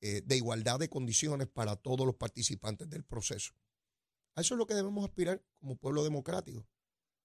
eh, 0.00 0.22
de 0.24 0.36
igualdad 0.36 0.78
de 0.78 0.88
condiciones 0.88 1.48
para 1.48 1.76
todos 1.76 2.06
los 2.06 2.16
participantes 2.16 2.88
del 2.88 3.04
proceso. 3.04 3.54
A 4.36 4.40
eso 4.42 4.54
es 4.54 4.58
lo 4.58 4.66
que 4.66 4.74
debemos 4.74 5.04
aspirar 5.04 5.42
como 5.58 5.76
pueblo 5.76 6.04
democrático. 6.04 6.66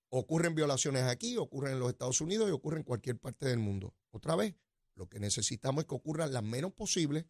Ocurren 0.09 0.55
violaciones 0.55 1.03
aquí, 1.03 1.37
ocurren 1.37 1.73
en 1.73 1.79
los 1.79 1.89
Estados 1.89 2.19
Unidos 2.21 2.49
y 2.49 2.51
ocurren 2.51 2.79
en 2.79 2.83
cualquier 2.83 3.19
parte 3.19 3.47
del 3.47 3.59
mundo. 3.59 3.95
Otra 4.11 4.35
vez, 4.35 4.55
lo 4.95 5.07
que 5.07 5.19
necesitamos 5.19 5.83
es 5.83 5.87
que 5.87 5.95
ocurran 5.95 6.33
las 6.33 6.43
menos 6.43 6.73
posibles, 6.73 7.25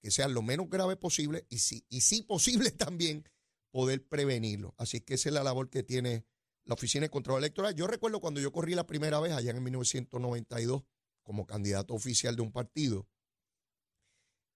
que 0.00 0.10
sean 0.10 0.34
lo 0.34 0.42
menos 0.42 0.68
grave 0.68 0.96
posible 0.96 1.46
y 1.48 1.58
si, 1.58 1.86
y 1.88 2.00
si 2.00 2.22
posible 2.22 2.70
también 2.72 3.28
poder 3.70 4.06
prevenirlo. 4.06 4.74
Así 4.78 5.00
que 5.00 5.14
esa 5.14 5.28
es 5.28 5.34
la 5.34 5.42
labor 5.42 5.70
que 5.70 5.82
tiene 5.82 6.26
la 6.64 6.74
Oficina 6.74 7.02
de 7.02 7.10
Control 7.10 7.38
Electoral. 7.38 7.74
Yo 7.74 7.86
recuerdo 7.86 8.20
cuando 8.20 8.40
yo 8.40 8.52
corrí 8.52 8.74
la 8.74 8.86
primera 8.86 9.20
vez 9.20 9.32
allá 9.32 9.50
en 9.50 9.62
1992 9.62 10.84
como 11.22 11.46
candidato 11.46 11.94
oficial 11.94 12.36
de 12.36 12.42
un 12.42 12.52
partido, 12.52 13.08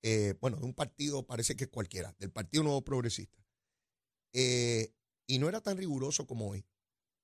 eh, 0.03 0.35
bueno, 0.41 0.59
de 0.59 0.65
un 0.65 0.75
partido 0.75 1.27
parece 1.27 1.57
que 1.57 1.69
cualquiera, 1.69 2.15
del 2.19 2.31
Partido 2.31 2.63
Nuevo 2.63 2.83
Progresista. 2.85 3.45
Eh, 4.33 4.93
y 5.27 5.39
no 5.39 5.49
era 5.49 5.61
tan 5.61 5.77
riguroso 5.77 6.27
como 6.27 6.51
hoy. 6.51 6.65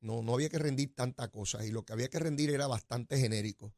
No, 0.02 0.21
no 0.23 0.35
había 0.35 0.49
que 0.49 0.59
rendir 0.59 0.94
tantas 0.94 1.28
cosas 1.28 1.64
y 1.64 1.71
lo 1.71 1.85
que 1.85 1.92
había 1.92 2.11
que 2.11 2.18
rendir 2.18 2.50
era 2.50 2.66
bastante 2.66 3.18
genérico. 3.18 3.75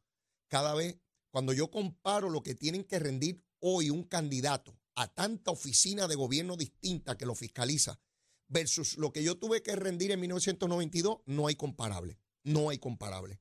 Cada 0.48 0.74
vez, 0.74 0.98
cuando 1.30 1.52
yo 1.52 1.70
comparo 1.70 2.30
lo 2.30 2.42
que 2.42 2.54
tienen 2.54 2.84
que 2.84 2.98
rendir 2.98 3.44
hoy 3.60 3.90
un 3.90 4.04
candidato 4.04 4.78
a 4.94 5.06
tanta 5.08 5.50
oficina 5.50 6.08
de 6.08 6.14
gobierno 6.14 6.56
distinta 6.56 7.16
que 7.16 7.26
lo 7.26 7.34
fiscaliza 7.34 8.00
versus 8.48 8.96
lo 8.96 9.12
que 9.12 9.22
yo 9.22 9.38
tuve 9.38 9.62
que 9.62 9.76
rendir 9.76 10.12
en 10.12 10.20
1992, 10.20 11.20
no 11.26 11.46
hay 11.46 11.56
comparable. 11.56 12.18
No 12.44 12.68
hay 12.70 12.78
comparable. 12.78 13.40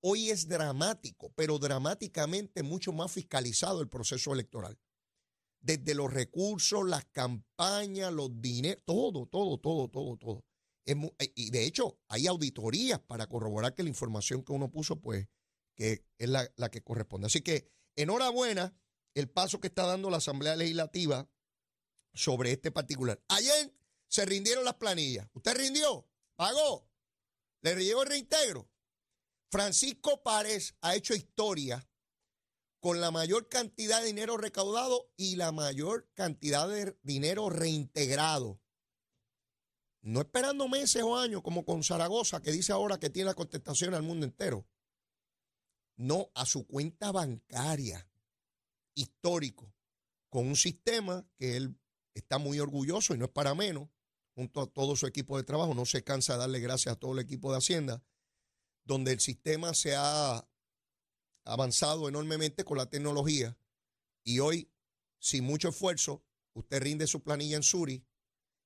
Hoy 0.00 0.30
es 0.30 0.48
dramático, 0.48 1.32
pero 1.34 1.58
dramáticamente 1.58 2.62
mucho 2.62 2.92
más 2.92 3.10
fiscalizado 3.10 3.80
el 3.80 3.88
proceso 3.88 4.32
electoral. 4.32 4.78
Desde 5.60 5.94
los 5.94 6.12
recursos, 6.12 6.86
las 6.86 7.04
campañas, 7.06 8.12
los 8.12 8.40
dineros, 8.40 8.82
todo, 8.84 9.26
todo, 9.26 9.58
todo, 9.58 9.88
todo, 9.88 10.16
todo. 10.16 10.44
Eh, 10.86 11.32
y 11.34 11.50
de 11.50 11.64
hecho, 11.64 11.98
hay 12.08 12.26
auditorías 12.26 13.00
para 13.00 13.26
corroborar 13.26 13.74
que 13.74 13.82
la 13.82 13.88
información 13.88 14.42
que 14.42 14.52
uno 14.52 14.70
puso, 14.70 15.00
pues, 15.00 15.28
que 15.74 16.04
es 16.18 16.28
la, 16.28 16.50
la 16.56 16.70
que 16.70 16.82
corresponde. 16.82 17.26
Así 17.26 17.40
que, 17.40 17.70
enhorabuena 17.96 18.76
el 19.14 19.28
paso 19.28 19.60
que 19.60 19.68
está 19.68 19.86
dando 19.86 20.10
la 20.10 20.18
Asamblea 20.18 20.56
Legislativa 20.56 21.28
sobre 22.12 22.52
este 22.52 22.70
particular. 22.70 23.22
Ayer 23.28 23.74
se 24.08 24.24
rindieron 24.24 24.64
las 24.64 24.74
planillas. 24.74 25.28
¿Usted 25.32 25.56
rindió? 25.56 26.08
¿Pagó? 26.36 26.88
¿Le 27.62 27.74
llegó 27.76 28.02
el 28.02 28.08
reintegro? 28.08 28.68
Francisco 29.50 30.22
Párez 30.22 30.74
ha 30.80 30.94
hecho 30.96 31.14
historia 31.14 31.88
con 32.80 33.00
la 33.00 33.10
mayor 33.10 33.48
cantidad 33.48 34.00
de 34.00 34.08
dinero 34.08 34.36
recaudado 34.36 35.10
y 35.16 35.36
la 35.36 35.52
mayor 35.52 36.10
cantidad 36.14 36.68
de 36.68 36.98
dinero 37.02 37.48
reintegrado. 37.48 38.60
No 40.04 40.20
esperando 40.20 40.68
meses 40.68 41.02
o 41.02 41.16
años 41.16 41.40
como 41.40 41.64
con 41.64 41.82
Zaragoza, 41.82 42.42
que 42.42 42.52
dice 42.52 42.72
ahora 42.72 43.00
que 43.00 43.08
tiene 43.08 43.30
la 43.30 43.34
contestación 43.34 43.94
al 43.94 44.02
mundo 44.02 44.26
entero. 44.26 44.68
No, 45.96 46.30
a 46.34 46.44
su 46.44 46.66
cuenta 46.66 47.10
bancaria 47.10 48.06
histórico, 48.94 49.72
con 50.28 50.46
un 50.46 50.56
sistema 50.56 51.26
que 51.38 51.56
él 51.56 51.80
está 52.12 52.36
muy 52.36 52.60
orgulloso 52.60 53.14
y 53.14 53.18
no 53.18 53.24
es 53.24 53.30
para 53.30 53.54
menos, 53.54 53.88
junto 54.34 54.60
a 54.60 54.66
todo 54.66 54.94
su 54.94 55.06
equipo 55.06 55.38
de 55.38 55.44
trabajo, 55.44 55.74
no 55.74 55.86
se 55.86 56.04
cansa 56.04 56.34
de 56.34 56.40
darle 56.40 56.60
gracias 56.60 56.92
a 56.94 56.98
todo 56.98 57.14
el 57.14 57.20
equipo 57.20 57.50
de 57.50 57.58
Hacienda, 57.58 58.04
donde 58.84 59.12
el 59.12 59.20
sistema 59.20 59.72
se 59.72 59.96
ha 59.96 60.46
avanzado 61.46 62.10
enormemente 62.10 62.62
con 62.64 62.76
la 62.76 62.90
tecnología 62.90 63.56
y 64.22 64.40
hoy, 64.40 64.70
sin 65.18 65.44
mucho 65.44 65.70
esfuerzo, 65.70 66.22
usted 66.52 66.82
rinde 66.82 67.06
su 67.06 67.22
planilla 67.22 67.56
en 67.56 67.62
Suri, 67.62 68.04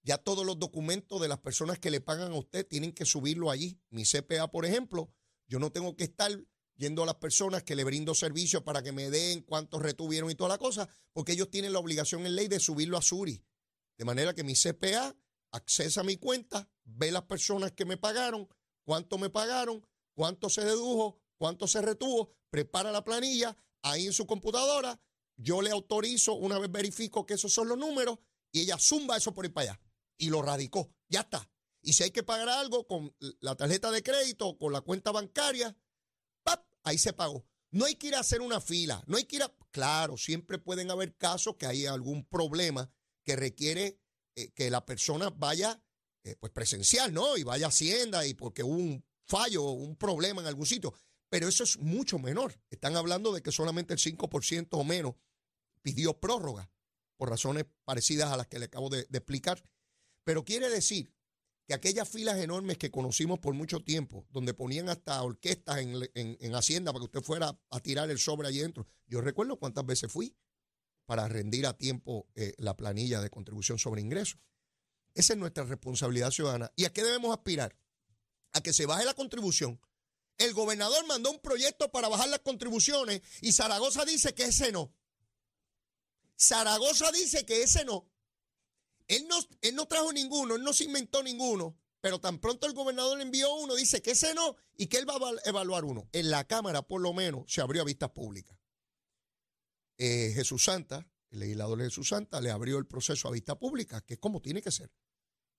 ya 0.03 0.19
todos 0.19 0.47
los 0.47 0.59
documentos 0.59 1.21
de 1.21 1.29
las 1.29 1.39
personas 1.39 1.79
que 1.79 1.91
le 1.91 2.01
pagan 2.01 2.33
a 2.33 2.37
usted 2.37 2.67
tienen 2.67 2.93
que 2.93 3.05
subirlo 3.05 3.51
allí. 3.51 3.81
Mi 3.91 4.05
CPA, 4.05 4.51
por 4.51 4.65
ejemplo, 4.65 5.13
yo 5.47 5.59
no 5.59 5.71
tengo 5.73 5.97
que 5.97 6.05
estar 6.05 6.33
yendo 6.77 7.03
a 7.03 7.07
las 7.07 7.17
personas 7.17 7.63
que 7.65 7.75
le 7.75 7.85
brindo 7.85 8.15
servicio 8.15 8.65
para 8.65 8.83
que 8.83 8.93
me 8.93 9.11
den 9.11 9.43
cuántos 9.43 9.83
retuvieron 9.83 10.31
y 10.31 10.35
toda 10.35 10.51
la 10.51 10.59
cosa, 10.59 10.89
porque 11.13 11.33
ellos 11.33 11.51
tienen 11.51 11.73
la 11.73 11.81
obligación 11.81 12.25
en 12.25 12.37
ley 12.37 12.49
de 12.49 12.61
subirlo 12.61 12.97
a 12.97 13.03
Suri. 13.03 13.45
De 13.97 14.05
manera 14.05 14.33
que 14.33 14.45
mi 14.45 14.55
CPA 14.55 15.17
accesa 15.51 16.03
a 16.03 16.05
mi 16.05 16.17
cuenta, 16.17 16.71
ve 16.85 17.11
las 17.11 17.25
personas 17.25 17.73
que 17.73 17.85
me 17.85 17.97
pagaron, 17.97 18.49
cuánto 18.85 19.19
me 19.19 19.29
pagaron, 19.29 19.85
cuánto 20.15 20.49
se 20.49 20.65
dedujo, 20.65 21.21
cuánto 21.37 21.67
se 21.67 21.83
retuvo, 21.83 22.33
prepara 22.49 22.93
la 22.93 23.03
planilla 23.03 23.57
ahí 23.83 24.07
en 24.07 24.13
su 24.13 24.27
computadora, 24.27 25.01
yo 25.37 25.63
le 25.63 25.71
autorizo, 25.71 26.35
una 26.35 26.59
vez 26.59 26.71
verifico 26.71 27.27
que 27.27 27.35
esos 27.35 27.53
son 27.53 27.69
los 27.69 27.79
números, 27.79 28.19
y 28.53 28.61
ella 28.61 28.79
zumba 28.79 29.17
eso 29.17 29.35
por 29.35 29.45
ahí 29.45 29.51
para 29.51 29.73
allá 29.73 29.81
y 30.19 30.29
lo 30.29 30.43
radicó. 30.43 30.91
Ya 31.09 31.21
está. 31.21 31.49
Y 31.81 31.95
si 31.95 32.03
hay 32.03 32.11
que 32.11 32.23
pagar 32.23 32.49
algo 32.49 32.87
con 32.87 33.15
la 33.41 33.55
tarjeta 33.57 33.91
de 33.91 34.03
crédito 34.03 34.49
o 34.49 34.59
con 34.59 34.73
la 34.73 34.83
cuenta 34.83 35.13
bancaria, 35.13 35.75
ahí 36.83 36.99
se 36.99 37.13
pagó. 37.13 37.47
No 37.71 37.85
hay 37.85 37.97
que 37.97 38.09
ir 38.09 38.15
a 38.15 38.21
hacer 38.21 38.41
una 38.41 38.61
fila, 38.61 39.03
no 39.07 39.17
hay 39.17 39.25
que 39.25 39.37
ir 39.37 39.43
a... 39.43 39.55
Claro, 39.71 40.17
siempre 40.17 40.59
pueden 40.59 40.91
haber 40.91 41.17
casos 41.17 41.57
que 41.57 41.67
hay 41.67 41.87
algún 41.87 42.25
problema 42.25 42.91
que 43.25 43.37
requiere 43.37 44.01
eh, 44.35 44.51
que 44.53 44.71
la 44.71 44.85
persona 44.85 45.31
vaya 45.31 45.81
eh, 46.25 46.35
pues 46.41 46.51
presencial, 46.53 47.13
¿no? 47.13 47.37
Y 47.37 47.43
vaya 47.43 47.67
a 47.67 47.69
Hacienda 47.69 48.27
y 48.27 48.35
porque 48.35 48.63
hubo 48.63 48.75
un 48.75 49.05
fallo, 49.27 49.63
un 49.65 49.97
problema 49.97 50.41
en 50.41 50.47
algún 50.47 50.67
sitio. 50.67 50.95
Pero 51.29 51.47
eso 51.47 51.65
es 51.65 51.79
mucho 51.79 52.19
menor. 52.19 52.59
Están 52.71 52.97
hablando 52.97 53.33
de 53.33 53.43
que 53.43 53.53
solamente 53.53 53.93
el 53.93 54.01
5% 54.01 54.69
o 54.71 54.85
menos 54.85 55.15
pidió 55.83 56.19
prórroga 56.19 56.71
por 57.19 57.29
razones 57.29 57.67
parecidas 57.85 58.33
a 58.33 58.39
las 58.39 58.47
que 58.47 58.59
le 58.59 58.65
acabo 58.65 58.89
de 58.89 59.01
explicar. 59.13 59.63
Pero 60.29 60.45
quiere 60.45 60.69
decir 60.69 61.11
que 61.67 61.73
aquellas 61.73 62.07
filas 62.07 62.37
enormes 62.37 62.77
que 62.77 62.91
conocimos 62.91 63.39
por 63.39 63.55
mucho 63.55 63.81
tiempo, 63.81 64.27
donde 64.29 64.53
ponían 64.53 64.91
hasta 64.91 65.23
orquestas 65.23 65.79
en, 65.79 66.55
Hacienda 66.55 66.93
para 66.93 67.01
que 67.01 67.07
usted 67.07 67.23
fuera 67.23 67.59
a 67.71 67.81
tirar 67.81 68.11
el 68.11 68.19
sobre 68.19 68.47
allí 68.47 68.59
dentro, 68.59 68.87
yo 69.07 69.23
recuerdo 69.23 69.59
cuántas 69.59 69.87
veces 69.87 70.13
fui 70.13 70.37
para 71.07 71.29
rendir 71.29 71.67
a 71.67 71.79
tiempo 71.79 72.29
eh, 72.35 72.53
la 72.59 72.77
planilla 72.77 73.23
de 73.23 73.31
contribución 73.31 73.79
sobre 73.79 74.03
ingresos. 74.03 74.39
Esa 75.15 75.33
es 75.33 75.39
nuestra 75.39 75.65
responsabilidad 75.65 76.31
ciudadana. 76.31 76.71
¿Y 76.77 76.85
a 76.85 76.93
qué 76.93 77.03
debemos 77.03 77.35
aspirar? 77.35 77.75
A 78.53 78.61
que 78.61 78.75
se 78.75 78.85
baje 78.85 79.07
la 79.07 79.15
contribución. 79.15 79.81
El 80.37 80.53
gobernador 80.53 81.07
mandó 81.07 81.31
un 81.31 81.41
proyecto 81.41 81.91
para 81.91 82.09
bajar 82.09 82.29
las 82.29 82.41
contribuciones 82.41 83.23
y 83.41 83.53
Zaragoza 83.53 84.05
dice 84.05 84.35
que 84.35 84.45
ese 84.45 84.73
no. 84.73 84.95
Zaragoza 86.39 87.11
dice 87.13 87.47
que 87.47 87.63
ese 87.63 87.87
no. 87.87 88.07
Él 89.09 89.27
no, 89.27 89.37
él 89.63 89.75
no 89.75 89.87
trajo 89.87 90.13
ninguno, 90.13 90.55
él 90.55 90.63
no 90.63 90.73
se 90.73 90.85
inventó 90.85 91.23
ninguno, 91.23 91.77
pero 92.01 92.21
tan 92.21 92.39
pronto 92.39 92.67
el 92.67 92.75
gobernador 92.75 93.21
envió 93.21 93.55
uno, 93.55 93.75
dice 93.75 94.03
que 94.03 94.13
ese 94.13 94.35
no 94.35 94.57
y 94.77 94.87
que 94.87 94.99
él 94.99 95.09
va 95.09 95.15
a 95.15 95.49
evaluar 95.49 95.85
uno. 95.85 96.09
En 96.13 96.31
la 96.31 96.47
Cámara, 96.47 96.83
por 96.83 97.01
lo 97.01 97.13
menos, 97.13 97.51
se 97.53 97.61
abrió 97.61 97.83
a 97.83 97.87
vistas 97.87 98.11
públicas. 98.11 98.57
Eh, 99.97 100.33
Jesús 100.35 100.65
Santa, 100.65 101.11
el 101.31 101.41
legislador 101.41 101.79
de 101.79 101.85
Jesús 101.85 102.09
Santa, 102.09 102.41
le 102.41 102.51
abrió 102.51 102.79
el 102.79 102.87
proceso 102.87 103.27
a 103.27 103.33
vista 103.33 103.59
pública, 103.59 104.01
que 104.03 104.15
es 104.15 104.21
como 104.21 104.41
tiene 104.41 104.63
que 104.63 104.71
ser. 104.71 104.93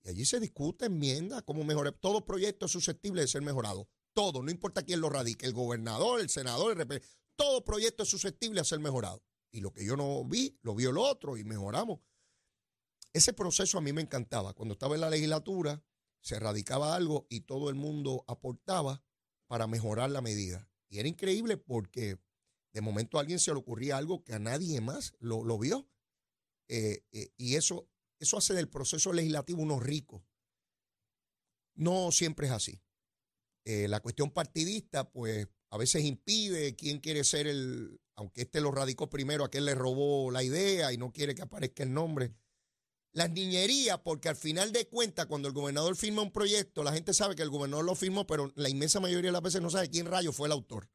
Y 0.04 0.10
allí 0.10 0.26
se 0.26 0.40
discute 0.40 0.86
enmienda, 0.86 1.42
cómo 1.42 1.64
mejorar. 1.64 1.94
Todo 1.94 2.24
proyecto 2.24 2.68
es 2.68 2.72
susceptible 2.72 3.22
de 3.22 3.28
ser 3.28 3.42
mejorado. 3.42 3.90
Todo, 4.14 4.42
no 4.42 4.52
importa 4.52 4.84
quién 4.84 5.02
lo 5.02 5.10
radique, 5.10 5.46
el 5.46 5.54
gobernador, 5.54 6.22
el 6.22 6.30
senador, 6.30 6.80
el 6.80 7.04
todo 7.36 7.64
proyecto 7.64 8.04
es 8.04 8.10
susceptible 8.10 8.62
de 8.62 8.66
ser 8.66 8.80
mejorado. 8.80 9.24
Y 9.52 9.62
lo 9.62 9.74
que 9.74 9.84
yo 9.84 9.98
no 9.98 10.24
vi, 10.24 10.58
lo 10.62 10.76
vio 10.76 10.92
el 10.92 10.98
otro 10.98 11.38
y 11.38 11.44
mejoramos. 11.44 12.00
Ese 13.14 13.34
proceso 13.34 13.78
a 13.78 13.82
mí 13.82 13.94
me 13.94 14.02
encantaba. 14.02 14.54
Cuando 14.54 14.74
estaba 14.74 14.96
en 14.96 15.02
la 15.02 15.10
legislatura, 15.10 15.84
se 16.22 16.40
radicaba 16.40 16.96
algo 16.96 17.26
y 17.30 17.42
todo 17.42 17.70
el 17.70 17.76
mundo 17.76 18.24
aportaba 18.28 19.04
para 19.48 19.68
mejorar 19.68 20.12
la 20.12 20.22
medida. 20.22 20.70
Y 20.90 21.00
era 21.00 21.08
increíble 21.08 21.58
porque 21.58 22.20
de 22.74 22.82
momento 22.82 23.18
a 23.18 23.22
alguien 23.22 23.40
se 23.40 23.52
le 23.52 23.58
ocurría 23.58 23.98
algo 23.98 24.24
que 24.24 24.34
a 24.34 24.40
nadie 24.40 24.80
más 24.82 25.14
lo, 25.20 25.58
vio. 25.58 25.90
Eh, 26.68 27.04
eh, 27.12 27.34
y 27.38 27.56
eso 27.56 27.90
eso 28.20 28.38
hace 28.38 28.54
del 28.54 28.70
proceso 28.70 29.14
legislativo 29.14 29.62
unos 29.62 29.82
ricos. 29.82 30.22
No 31.76 32.12
siempre 32.12 32.48
es 32.48 32.54
así. 32.54 32.82
Eh, 33.66 33.88
la 33.88 34.02
cuestión 34.02 34.32
partidista, 34.32 35.10
pues 35.10 35.48
a 35.70 35.78
veces 35.78 36.04
impide 36.04 36.76
quién 36.76 37.00
quiere 37.00 37.24
ser 37.24 37.48
el, 37.48 38.02
aunque 38.16 38.42
este 38.42 38.60
lo 38.60 38.72
radicó 38.72 39.10
primero, 39.10 39.46
a 39.46 39.50
quien 39.50 39.66
le 39.66 39.76
robó 39.76 40.32
la 40.32 40.44
idea 40.44 40.92
y 40.92 40.98
no 40.98 41.14
quiere 41.14 41.34
que 41.34 41.42
aparezca 41.42 41.84
el 41.84 41.94
nombre. 41.94 42.34
Las 43.12 43.32
niñerías, 43.32 44.00
porque 44.00 44.30
al 44.30 44.36
final 44.36 44.72
de 44.72 44.88
cuentas, 44.88 45.26
cuando 45.26 45.48
el 45.48 45.54
gobernador 45.54 45.96
firma 45.96 46.22
un 46.22 46.32
proyecto, 46.32 46.84
la 46.84 46.94
gente 46.94 47.14
sabe 47.14 47.36
que 47.36 47.42
el 47.42 47.50
gobernador 47.50 47.86
lo 47.86 47.96
firmó, 47.96 48.28
pero 48.28 48.52
la 48.56 48.70
inmensa 48.70 49.00
mayoría 49.00 49.30
de 49.30 49.34
las 49.34 49.42
veces 49.42 49.62
no 49.62 49.70
sabe 49.70 49.90
quién 49.90 50.06
rayo 50.06 50.32
fue 50.32 50.48
el 50.48 50.52
autor. 50.52 50.90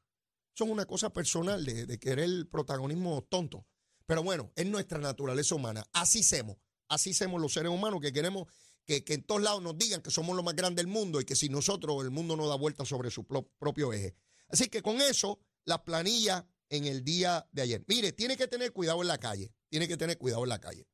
Son 0.55 0.71
una 0.71 0.87
cosa 0.87 1.13
personal 1.13 1.65
de, 1.65 1.87
de 1.87 1.99
querer 1.99 2.25
el 2.25 2.47
protagonismo 2.47 3.23
tonto. 3.29 3.67
Pero 4.07 4.23
bueno, 4.23 4.53
es 4.55 4.67
nuestra 4.67 4.99
naturaleza 4.99 5.55
humana. 5.55 5.85
Así 5.93 6.23
somos. 6.23 6.57
Así 6.89 7.15
somos 7.15 7.41
los 7.41 7.53
seres 7.53 7.73
humanos 7.73 8.01
que 8.01 8.13
queremos 8.13 8.47
que, 8.85 9.05
en 9.07 9.23
todos 9.23 9.43
lados 9.43 9.63
nos 9.63 9.77
digan 9.79 10.03
que 10.03 10.11
somos 10.11 10.37
lo 10.37 10.43
más 10.43 10.55
grande 10.55 10.83
del 10.83 10.91
mundo 10.91 11.21
y 11.21 11.25
que 11.25 11.37
si 11.37 11.49
nosotros 11.49 12.03
el 12.05 12.11
mundo 12.11 12.37
no 12.37 12.49
da 12.49 12.55
vuelta 12.55 12.85
sobre 12.85 13.11
su 13.11 13.25
propio 13.25 13.93
eje. 13.93 14.15
Así 14.49 14.69
que 14.69 14.83
con 14.83 15.01
eso, 15.01 15.39
la 15.65 15.85
planilla 15.85 16.47
en 16.69 16.85
el 16.85 17.05
día 17.05 17.47
de 17.53 17.63
ayer. 17.63 17.85
Mire, 17.87 18.13
tiene 18.13 18.37
que 18.37 18.47
tener 18.47 18.73
cuidado 18.73 19.01
en 19.03 19.09
la 19.09 19.19
calle. 19.19 19.53
Tiene 19.69 19.89
que 19.89 19.97
tener 19.97 20.19
cuidado 20.19 20.43
en 20.45 20.49
la 20.51 20.61
calle. 20.61 20.87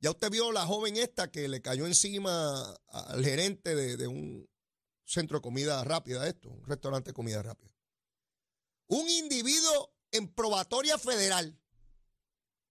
Ya 0.00 0.10
usted 0.10 0.30
vio 0.30 0.52
la 0.52 0.66
joven 0.66 0.96
esta 0.96 1.30
que 1.30 1.48
le 1.48 1.62
cayó 1.62 1.86
encima 1.86 2.74
al 2.88 3.24
gerente 3.24 3.74
de, 3.74 4.06
un 4.06 4.48
centro 5.04 5.38
de 5.38 5.42
comida 5.42 5.82
rápida, 5.84 6.28
esto, 6.28 6.50
un 6.50 6.64
restaurante 6.66 7.10
de 7.10 7.14
comida 7.14 7.42
rápida. 7.42 7.72
Un 8.88 9.08
individuo 9.08 9.94
en 10.12 10.28
probatoria 10.28 10.98
federal, 10.98 11.58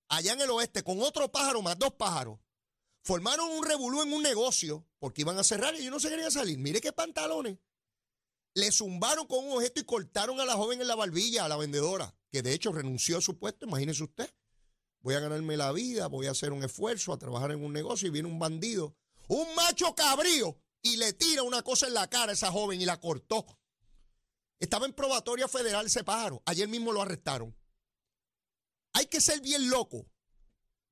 allá 0.07 0.33
en 0.33 0.41
el 0.41 0.49
oeste, 0.51 0.83
con 0.83 1.01
otro 1.01 1.31
pájaro 1.31 1.61
más 1.61 1.77
dos 1.79 1.93
pájaros, 1.93 2.39
formaron 3.01 3.51
un 3.51 3.65
revolú 3.65 4.01
en 4.01 4.13
un 4.13 4.23
negocio 4.23 4.85
porque 4.99 5.21
iban 5.21 5.37
a 5.37 5.43
cerrar 5.43 5.75
y 5.75 5.83
yo 5.83 5.91
no 5.91 5.99
se 5.99 6.09
quería 6.09 6.31
salir. 6.31 6.57
Mire 6.57 6.79
qué 6.79 6.91
pantalones. 6.91 7.57
Le 8.53 8.71
zumbaron 8.71 9.27
con 9.27 9.45
un 9.45 9.57
objeto 9.57 9.81
y 9.81 9.83
cortaron 9.83 10.39
a 10.39 10.45
la 10.45 10.53
joven 10.53 10.79
en 10.79 10.87
la 10.87 10.95
barbilla, 10.95 11.45
a 11.45 11.49
la 11.49 11.57
vendedora, 11.57 12.15
que 12.31 12.41
de 12.41 12.53
hecho 12.53 12.71
renunció 12.71 13.17
a 13.17 13.21
su 13.21 13.37
puesto, 13.37 13.65
imagínese 13.65 14.03
usted. 14.03 14.29
Voy 15.05 15.13
a 15.13 15.19
ganarme 15.19 15.55
la 15.55 15.71
vida, 15.71 16.07
voy 16.07 16.25
a 16.25 16.31
hacer 16.31 16.51
un 16.51 16.63
esfuerzo, 16.63 17.13
a 17.13 17.19
trabajar 17.19 17.51
en 17.51 17.63
un 17.63 17.71
negocio 17.71 18.07
y 18.07 18.11
viene 18.11 18.27
un 18.27 18.39
bandido, 18.39 18.97
un 19.27 19.53
macho 19.53 19.93
cabrío, 19.93 20.59
y 20.81 20.97
le 20.97 21.13
tira 21.13 21.43
una 21.43 21.61
cosa 21.61 21.85
en 21.85 21.93
la 21.93 22.09
cara 22.09 22.31
a 22.31 22.33
esa 22.33 22.51
joven 22.51 22.81
y 22.81 22.85
la 22.85 22.99
cortó. 22.99 23.45
Estaba 24.59 24.87
en 24.87 24.93
probatoria 24.93 25.47
federal 25.47 25.85
ese 25.85 26.03
pájaro. 26.03 26.41
Ayer 26.47 26.67
mismo 26.67 26.91
lo 26.91 27.03
arrestaron. 27.03 27.55
Hay 28.93 29.05
que 29.05 29.21
ser 29.21 29.41
bien 29.41 29.69
loco 29.69 30.09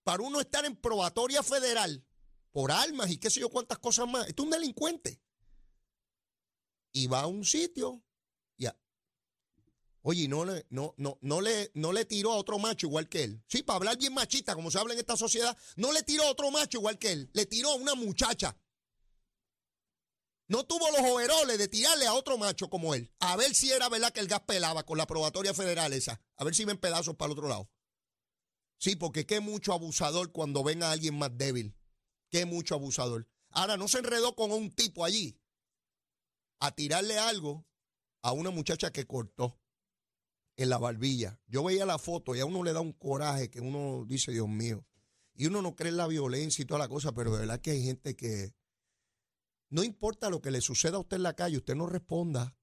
para 0.04 0.22
uno 0.22 0.40
estar 0.40 0.64
en 0.64 0.76
probatoria 0.76 1.42
federal 1.42 2.06
por 2.52 2.72
armas 2.72 3.10
y 3.10 3.18
qué 3.18 3.32
sé 3.32 3.40
yo 3.40 3.50
cuántas 3.50 3.80
cosas 3.80 4.08
más. 4.08 4.28
Esto 4.28 4.44
es 4.44 4.46
un 4.46 4.52
delincuente. 4.52 5.24
Y 6.92 7.08
va 7.08 7.22
a 7.22 7.26
un 7.26 7.44
sitio. 7.44 8.04
Oye, 10.06 10.28
no 10.28 10.44
le, 10.44 10.66
no, 10.70 10.94
no, 10.98 11.18
no, 11.22 11.40
le, 11.40 11.72
no 11.76 11.94
le 11.94 12.04
tiró 12.04 12.34
a 12.34 12.36
otro 12.36 12.60
macho 12.60 12.88
igual 12.88 13.08
que 13.08 13.24
él. 13.24 13.42
Sí, 13.48 13.64
para 13.64 13.78
hablar 13.78 13.98
bien 13.98 14.14
machista, 14.14 14.54
como 14.54 14.70
se 14.70 14.78
habla 14.78 14.94
en 14.94 15.00
esta 15.00 15.16
sociedad, 15.16 15.58
no 15.78 15.94
le 15.94 16.04
tiró 16.04 16.24
a 16.24 16.32
otro 16.32 16.52
macho 16.52 16.80
igual 16.80 17.00
que 17.00 17.14
él. 17.14 17.30
Le 17.34 17.46
tiró 17.46 17.72
a 17.72 17.76
una 17.76 17.96
muchacha. 17.96 18.58
No 20.50 20.66
tuvo 20.66 20.92
los 20.92 21.10
overoles 21.10 21.58
de 21.58 21.70
tirarle 21.70 22.06
a 22.06 22.16
otro 22.16 22.38
macho 22.38 22.70
como 22.70 22.94
él. 22.94 23.10
A 23.20 23.38
ver 23.38 23.56
si 23.56 23.72
era 23.72 23.88
verdad 23.88 24.12
que 24.12 24.20
el 24.20 24.28
gas 24.28 24.42
pelaba 24.42 24.84
con 24.84 24.98
la 24.98 25.08
probatoria 25.08 25.54
federal 25.54 25.94
esa. 25.94 26.22
A 26.36 26.44
ver 26.44 26.54
si 26.54 26.66
ven 26.66 26.78
pedazos 26.78 27.16
para 27.16 27.32
el 27.32 27.38
otro 27.38 27.48
lado. 27.48 27.72
Sí, 28.80 28.98
porque 28.98 29.26
qué 29.26 29.40
mucho 29.40 29.72
abusador 29.72 30.34
cuando 30.34 30.66
ven 30.66 30.84
a 30.84 30.92
alguien 30.92 31.18
más 31.18 31.32
débil. 31.38 31.78
Qué 32.30 32.46
mucho 32.46 32.76
abusador. 32.76 33.30
Ahora, 33.52 33.78
no 33.78 33.88
se 33.88 34.00
enredó 34.00 34.36
con 34.36 34.52
un 34.52 34.70
tipo 34.70 35.06
allí 35.06 35.40
a 36.60 36.76
tirarle 36.76 37.18
algo 37.18 37.66
a 38.22 38.34
una 38.34 38.50
muchacha 38.50 38.92
que 38.92 39.08
cortó 39.08 39.63
en 40.56 40.70
la 40.70 40.78
barbilla. 40.78 41.40
Yo 41.48 41.64
veía 41.64 41.86
la 41.86 41.98
foto 41.98 42.36
y 42.36 42.40
a 42.40 42.46
uno 42.46 42.64
le 42.64 42.74
da 42.74 42.82
un 42.82 42.94
coraje 42.94 43.50
que 43.50 43.62
uno 43.62 44.06
dice, 44.08 44.32
Dios 44.32 44.48
mío. 44.48 44.86
Y 45.36 45.48
uno 45.48 45.62
no 45.62 45.76
cree 45.76 45.90
en 45.90 45.98
la 45.98 46.08
violencia 46.08 46.62
y 46.62 46.66
toda 46.66 46.80
la 46.80 46.88
cosa, 46.88 47.14
pero 47.14 47.34
de 47.34 47.40
verdad 47.40 47.60
que 47.60 47.72
hay 47.72 47.84
gente 47.84 48.16
que 48.16 48.54
no 49.70 49.84
importa 49.84 50.30
lo 50.30 50.42
que 50.42 50.52
le 50.52 50.62
suceda 50.62 50.98
a 50.98 51.00
usted 51.00 51.18
en 51.18 51.24
la 51.24 51.36
calle, 51.36 51.58
usted 51.58 51.76
no 51.76 51.88
responda. 51.88 52.56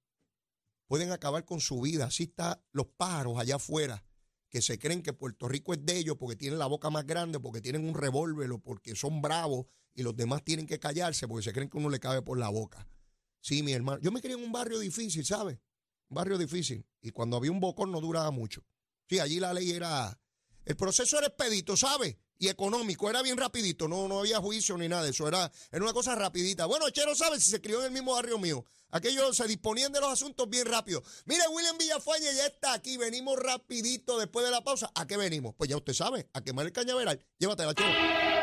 Pueden 0.87 1.11
acabar 1.11 1.45
con 1.45 1.59
su 1.59 1.81
vida. 1.81 2.05
Así 2.05 2.23
están 2.23 2.61
los 2.71 2.87
pájaros 2.87 3.37
allá 3.37 3.55
afuera 3.55 4.05
que 4.51 4.61
se 4.61 4.77
creen 4.77 5.01
que 5.01 5.13
Puerto 5.13 5.47
Rico 5.47 5.73
es 5.73 5.85
de 5.85 5.97
ellos 5.97 6.17
porque 6.17 6.35
tienen 6.35 6.59
la 6.59 6.65
boca 6.65 6.89
más 6.89 7.05
grande, 7.07 7.39
porque 7.39 7.61
tienen 7.61 7.87
un 7.87 7.95
revólver 7.95 8.51
o 8.51 8.59
porque 8.59 8.95
son 8.95 9.21
bravos 9.21 9.65
y 9.93 10.03
los 10.03 10.15
demás 10.15 10.43
tienen 10.43 10.67
que 10.67 10.77
callarse 10.77 11.27
porque 11.27 11.43
se 11.43 11.53
creen 11.53 11.69
que 11.69 11.77
uno 11.77 11.89
le 11.89 12.01
cabe 12.01 12.21
por 12.21 12.37
la 12.37 12.49
boca. 12.49 12.85
Sí, 13.39 13.63
mi 13.63 13.71
hermano. 13.71 13.99
Yo 14.01 14.11
me 14.11 14.21
crié 14.21 14.35
en 14.35 14.43
un 14.43 14.51
barrio 14.51 14.79
difícil, 14.79 15.25
¿sabes? 15.25 15.57
Barrio 16.11 16.37
difícil. 16.37 16.85
Y 17.01 17.11
cuando 17.11 17.37
había 17.37 17.51
un 17.51 17.59
bocón 17.59 17.91
no 17.91 18.01
duraba 18.01 18.29
mucho. 18.31 18.63
Sí, 19.09 19.19
allí 19.19 19.39
la 19.39 19.53
ley 19.53 19.71
era... 19.71 20.19
El 20.63 20.75
proceso 20.75 21.17
era 21.17 21.27
expedito, 21.27 21.75
¿sabes? 21.75 22.17
Y 22.37 22.49
económico, 22.49 23.09
era 23.09 23.21
bien 23.21 23.37
rapidito, 23.37 23.87
no, 23.87 24.07
no 24.07 24.19
había 24.19 24.39
juicio 24.39 24.77
ni 24.77 24.87
nada 24.87 25.03
de 25.03 25.11
eso, 25.11 25.27
era, 25.27 25.51
era 25.71 25.83
una 25.83 25.93
cosa 25.93 26.15
rapidita. 26.15 26.65
Bueno, 26.65 26.89
Chero 26.89 27.15
sabe 27.15 27.39
si 27.39 27.49
se 27.49 27.61
crió 27.61 27.79
en 27.79 27.87
el 27.87 27.91
mismo 27.91 28.13
barrio 28.13 28.37
mío. 28.37 28.65
Aquellos 28.89 29.37
se 29.37 29.47
disponían 29.47 29.91
de 29.91 29.99
los 29.99 30.11
asuntos 30.11 30.49
bien 30.49 30.65
rápido. 30.65 31.03
Mire, 31.25 31.47
William 31.49 31.77
Villafañe 31.77 32.33
ya 32.35 32.47
está 32.47 32.73
aquí. 32.73 32.97
Venimos 32.97 33.37
rapidito 33.39 34.19
después 34.19 34.45
de 34.45 34.51
la 34.51 34.63
pausa. 34.63 34.91
¿A 34.95 35.07
qué 35.07 35.17
venimos? 35.17 35.55
Pues 35.55 35.69
ya 35.69 35.77
usted 35.77 35.93
sabe, 35.93 36.29
a 36.33 36.41
quemar 36.41 36.65
el 36.65 36.71
cañaveral. 36.71 37.23
Llévatela, 37.37 37.73
Chero. 37.73 38.40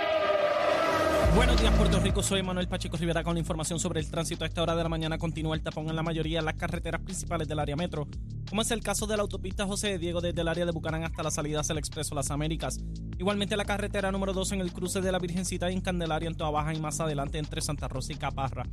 Buenos 1.35 1.61
días, 1.61 1.75
Puerto 1.77 2.01
Rico. 2.01 2.23
Soy 2.23 2.43
Manuel 2.43 2.69
Pacheco 2.69 2.97
Rivera 2.97 3.23
con 3.23 3.35
la 3.35 3.41
información 3.41 3.79
sobre 3.79 4.01
el 4.01 4.11
tránsito. 4.11 4.45
A 4.45 4.49
esta 4.49 4.63
hora 4.63 4.75
de 4.75 4.83
la 4.83 4.89
mañana 4.89 5.19
continúa 5.19 5.55
el 5.55 5.63
tapón 5.63 5.89
en 5.89 5.97
la 5.97 6.03
mayoría 6.03 6.41
de 6.41 6.45
las 6.45 6.55
carreteras 6.55 7.03
principales 7.03 7.47
del 7.47 7.59
área 7.59 7.77
metro, 7.77 8.09
como 8.49 8.63
es 8.63 8.71
el 8.71 8.83
caso 8.83 9.07
de 9.07 9.17
la 9.17 9.23
autopista 9.23 9.67
José 9.67 9.99
Diego 9.99 10.21
desde 10.21 10.41
el 10.41 10.49
área 10.49 10.65
de 10.65 10.73
Bucarán 10.73 11.05
hasta 11.05 11.23
la 11.23 11.31
salida 11.31 11.61
hacia 11.61 11.75
el 11.75 11.79
Expreso 11.79 12.15
Las 12.15 12.31
Américas. 12.31 12.81
Igualmente 13.19 13.57
la 13.57 13.65
carretera 13.65 14.11
número 14.11 14.33
2 14.33 14.53
en 14.53 14.61
el 14.61 14.73
cruce 14.73 15.01
de 15.01 15.13
la 15.13 15.19
Virgencita 15.19 15.69
en 15.71 15.81
Candelaria 15.81 16.29
en 16.29 16.37
Toa 16.37 16.51
Baja 16.51 16.73
y 16.73 16.81
más 16.81 16.99
adelante 17.01 17.39
entre 17.39 17.61
Santa 17.61 17.89
Rosa 17.89 18.13
y 18.13 18.17
Caparra. 18.17 18.65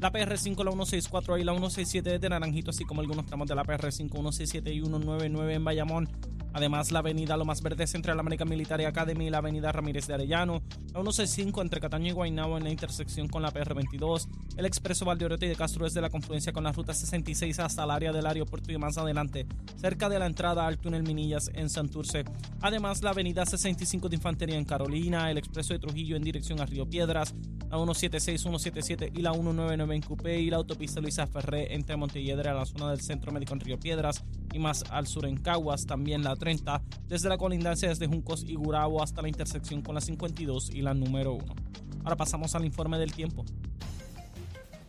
La 0.00 0.12
PR5, 0.12 0.64
la 0.64 0.72
164 0.72 1.38
y 1.38 1.44
la 1.44 1.52
167 1.52 2.10
desde 2.10 2.28
Naranjito, 2.28 2.70
así 2.70 2.84
como 2.84 3.00
algunos 3.00 3.26
tramos 3.26 3.48
de 3.48 3.54
la 3.54 3.64
PR5, 3.64 4.10
167 4.10 4.72
y 4.72 4.80
199 4.80 5.54
en 5.54 5.64
Bayamón. 5.64 6.08
Además, 6.54 6.92
la 6.92 7.00
avenida 7.00 7.36
Lo 7.36 7.44
Más 7.44 7.60
Verde 7.62 7.84
entre 7.94 8.14
la 8.14 8.20
American 8.20 8.48
Military 8.48 8.84
Academy 8.84 9.26
y 9.26 9.30
la 9.30 9.38
avenida 9.38 9.72
Ramírez 9.72 10.06
de 10.06 10.14
Arellano, 10.14 10.62
la 10.92 11.00
165 11.00 11.60
entre 11.60 11.80
Cataño 11.80 12.08
y 12.08 12.12
Guaynabo 12.12 12.56
en 12.56 12.64
la 12.64 12.70
intersección 12.70 13.28
con 13.28 13.42
la 13.42 13.52
PR22, 13.52 14.28
el 14.56 14.64
expreso 14.64 15.04
Valdeoriote 15.04 15.46
y 15.46 15.48
de 15.48 15.56
Castro 15.56 15.84
desde 15.84 16.00
la 16.00 16.10
confluencia 16.10 16.52
con 16.52 16.62
la 16.62 16.70
ruta 16.70 16.94
66 16.94 17.58
hasta 17.58 17.82
el 17.82 17.90
área 17.90 18.12
del 18.12 18.24
aeropuerto 18.24 18.70
y 18.70 18.78
más 18.78 18.96
adelante, 18.96 19.46
cerca 19.76 20.08
de 20.08 20.20
la 20.20 20.26
entrada 20.26 20.66
al 20.66 20.78
túnel 20.78 21.02
Minillas 21.02 21.50
en 21.54 21.68
Santurce. 21.68 22.24
Además, 22.60 23.02
la 23.02 23.10
avenida 23.10 23.44
65 23.44 24.08
de 24.08 24.16
Infantería 24.16 24.56
en 24.56 24.64
Carolina, 24.64 25.30
el 25.32 25.38
expreso 25.38 25.74
de 25.74 25.80
Trujillo 25.80 26.16
en 26.16 26.22
dirección 26.22 26.60
a 26.60 26.66
Río 26.66 26.88
Piedras, 26.88 27.34
la 27.68 27.78
176, 27.78 28.40
177 28.40 29.12
y 29.12 29.22
la 29.22 29.32
199 29.32 29.96
en 29.96 30.02
Cupé 30.02 30.40
y 30.40 30.50
la 30.50 30.58
autopista 30.58 31.00
Luisa 31.00 31.26
Ferré 31.26 31.74
entre 31.74 31.96
Montelledre 31.96 32.50
a 32.50 32.54
la 32.54 32.64
zona 32.64 32.90
del 32.90 33.00
Centro 33.00 33.32
Médico 33.32 33.54
en 33.54 33.60
Río 33.60 33.80
Piedras 33.80 34.24
y 34.52 34.60
más 34.60 34.84
al 34.90 35.08
sur 35.08 35.26
en 35.26 35.36
Caguas, 35.36 35.84
también 35.84 36.22
la 36.22 36.36
30, 36.44 36.82
desde 37.08 37.30
la 37.30 37.38
colindancia 37.38 37.88
desde 37.88 38.06
Juncos 38.06 38.44
y 38.46 38.54
Gurabo 38.54 39.02
hasta 39.02 39.22
la 39.22 39.28
intersección 39.28 39.80
con 39.80 39.94
la 39.94 40.02
52 40.02 40.68
y 40.74 40.82
la 40.82 40.92
número 40.92 41.32
1. 41.32 41.54
Ahora 42.04 42.16
pasamos 42.16 42.54
al 42.54 42.66
informe 42.66 42.98
del 42.98 43.14
tiempo. 43.14 43.46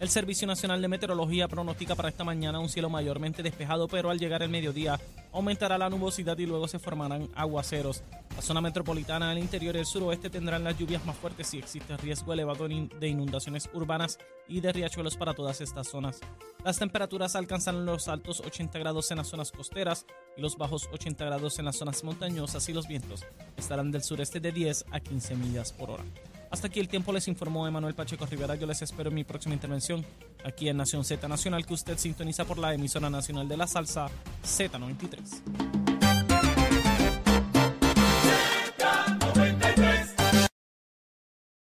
El 0.02 0.10
Servicio 0.10 0.46
Nacional 0.48 0.82
de 0.82 0.90
Meteorología 0.90 1.48
pronostica 1.48 1.96
para 1.96 2.10
esta 2.10 2.26
mañana 2.26 2.60
un 2.60 2.68
cielo 2.68 2.90
mayormente 2.90 3.42
despejado, 3.42 3.88
pero 3.88 4.10
al 4.10 4.20
llegar 4.20 4.44
el 4.44 4.50
mediodía 4.50 5.00
aumentará 5.32 5.78
la 5.78 5.90
nubosidad 5.90 6.38
y 6.40 6.46
luego 6.46 6.68
se 6.68 6.78
formarán 6.78 7.30
aguaceros. 7.36 8.04
La 8.36 8.42
zona 8.42 8.60
metropolitana 8.60 9.30
del 9.30 9.40
interior 9.40 9.76
y 9.76 9.80
el 9.80 9.86
suroeste 9.86 10.30
tendrán 10.30 10.64
las 10.64 10.78
lluvias 10.78 11.06
más 11.06 11.16
fuertes 11.16 11.54
y 11.54 11.60
existe 11.60 11.96
riesgo 11.98 12.34
elevado 12.34 12.68
de 12.68 13.08
inundaciones 13.08 13.70
urbanas 13.74 14.18
y 14.48 14.60
de 14.60 14.74
riachuelos 14.74 15.16
para 15.16 15.34
todas 15.34 15.62
estas 15.62 15.88
zonas. 15.88 16.20
Las 16.64 16.78
temperaturas 16.78 17.36
alcanzarán 17.36 17.86
los 17.86 18.10
altos 18.10 18.42
80 18.42 18.78
grados 18.80 19.10
en 19.12 19.18
las 19.18 19.28
zonas 19.28 19.52
costeras 19.52 20.06
y 20.36 20.42
los 20.42 20.58
bajos 20.58 20.90
80 20.92 21.24
grados 21.24 21.60
en 21.60 21.66
las 21.66 21.78
zonas 21.78 22.04
montañosas 22.04 22.68
y 22.68 22.74
los 22.74 22.88
vientos 22.88 23.26
estarán 23.56 23.92
del 23.92 24.04
sureste 24.04 24.42
de 24.42 24.52
10 24.52 24.86
a 24.92 25.00
15 25.00 25.36
millas 25.36 25.72
por 25.72 25.92
hora. 25.92 26.04
Hasta 26.52 26.68
aquí 26.68 26.80
el 26.80 26.88
tiempo 26.88 27.14
les 27.14 27.28
informó 27.28 27.68
Emanuel 27.68 27.96
Pacheco 27.96 28.26
Rivera. 28.26 28.56
Yo 28.56 28.68
les 28.68 28.82
espero 28.82 29.10
en 29.10 29.16
mi 29.16 29.24
próxima 29.24 29.56
intervención 29.56 30.06
aquí 30.44 30.70
en 30.70 30.78
Nación 30.78 31.04
Z 31.04 31.28
Nacional 31.28 31.66
que 31.66 31.74
usted 31.74 31.98
sintoniza 31.98 32.46
por 32.46 32.58
la 32.58 32.74
emisora 32.74 33.10
nacional 33.10 33.48
de 33.48 33.58
la 33.58 33.68
salsa 33.68 34.08
Z93. 34.44 35.85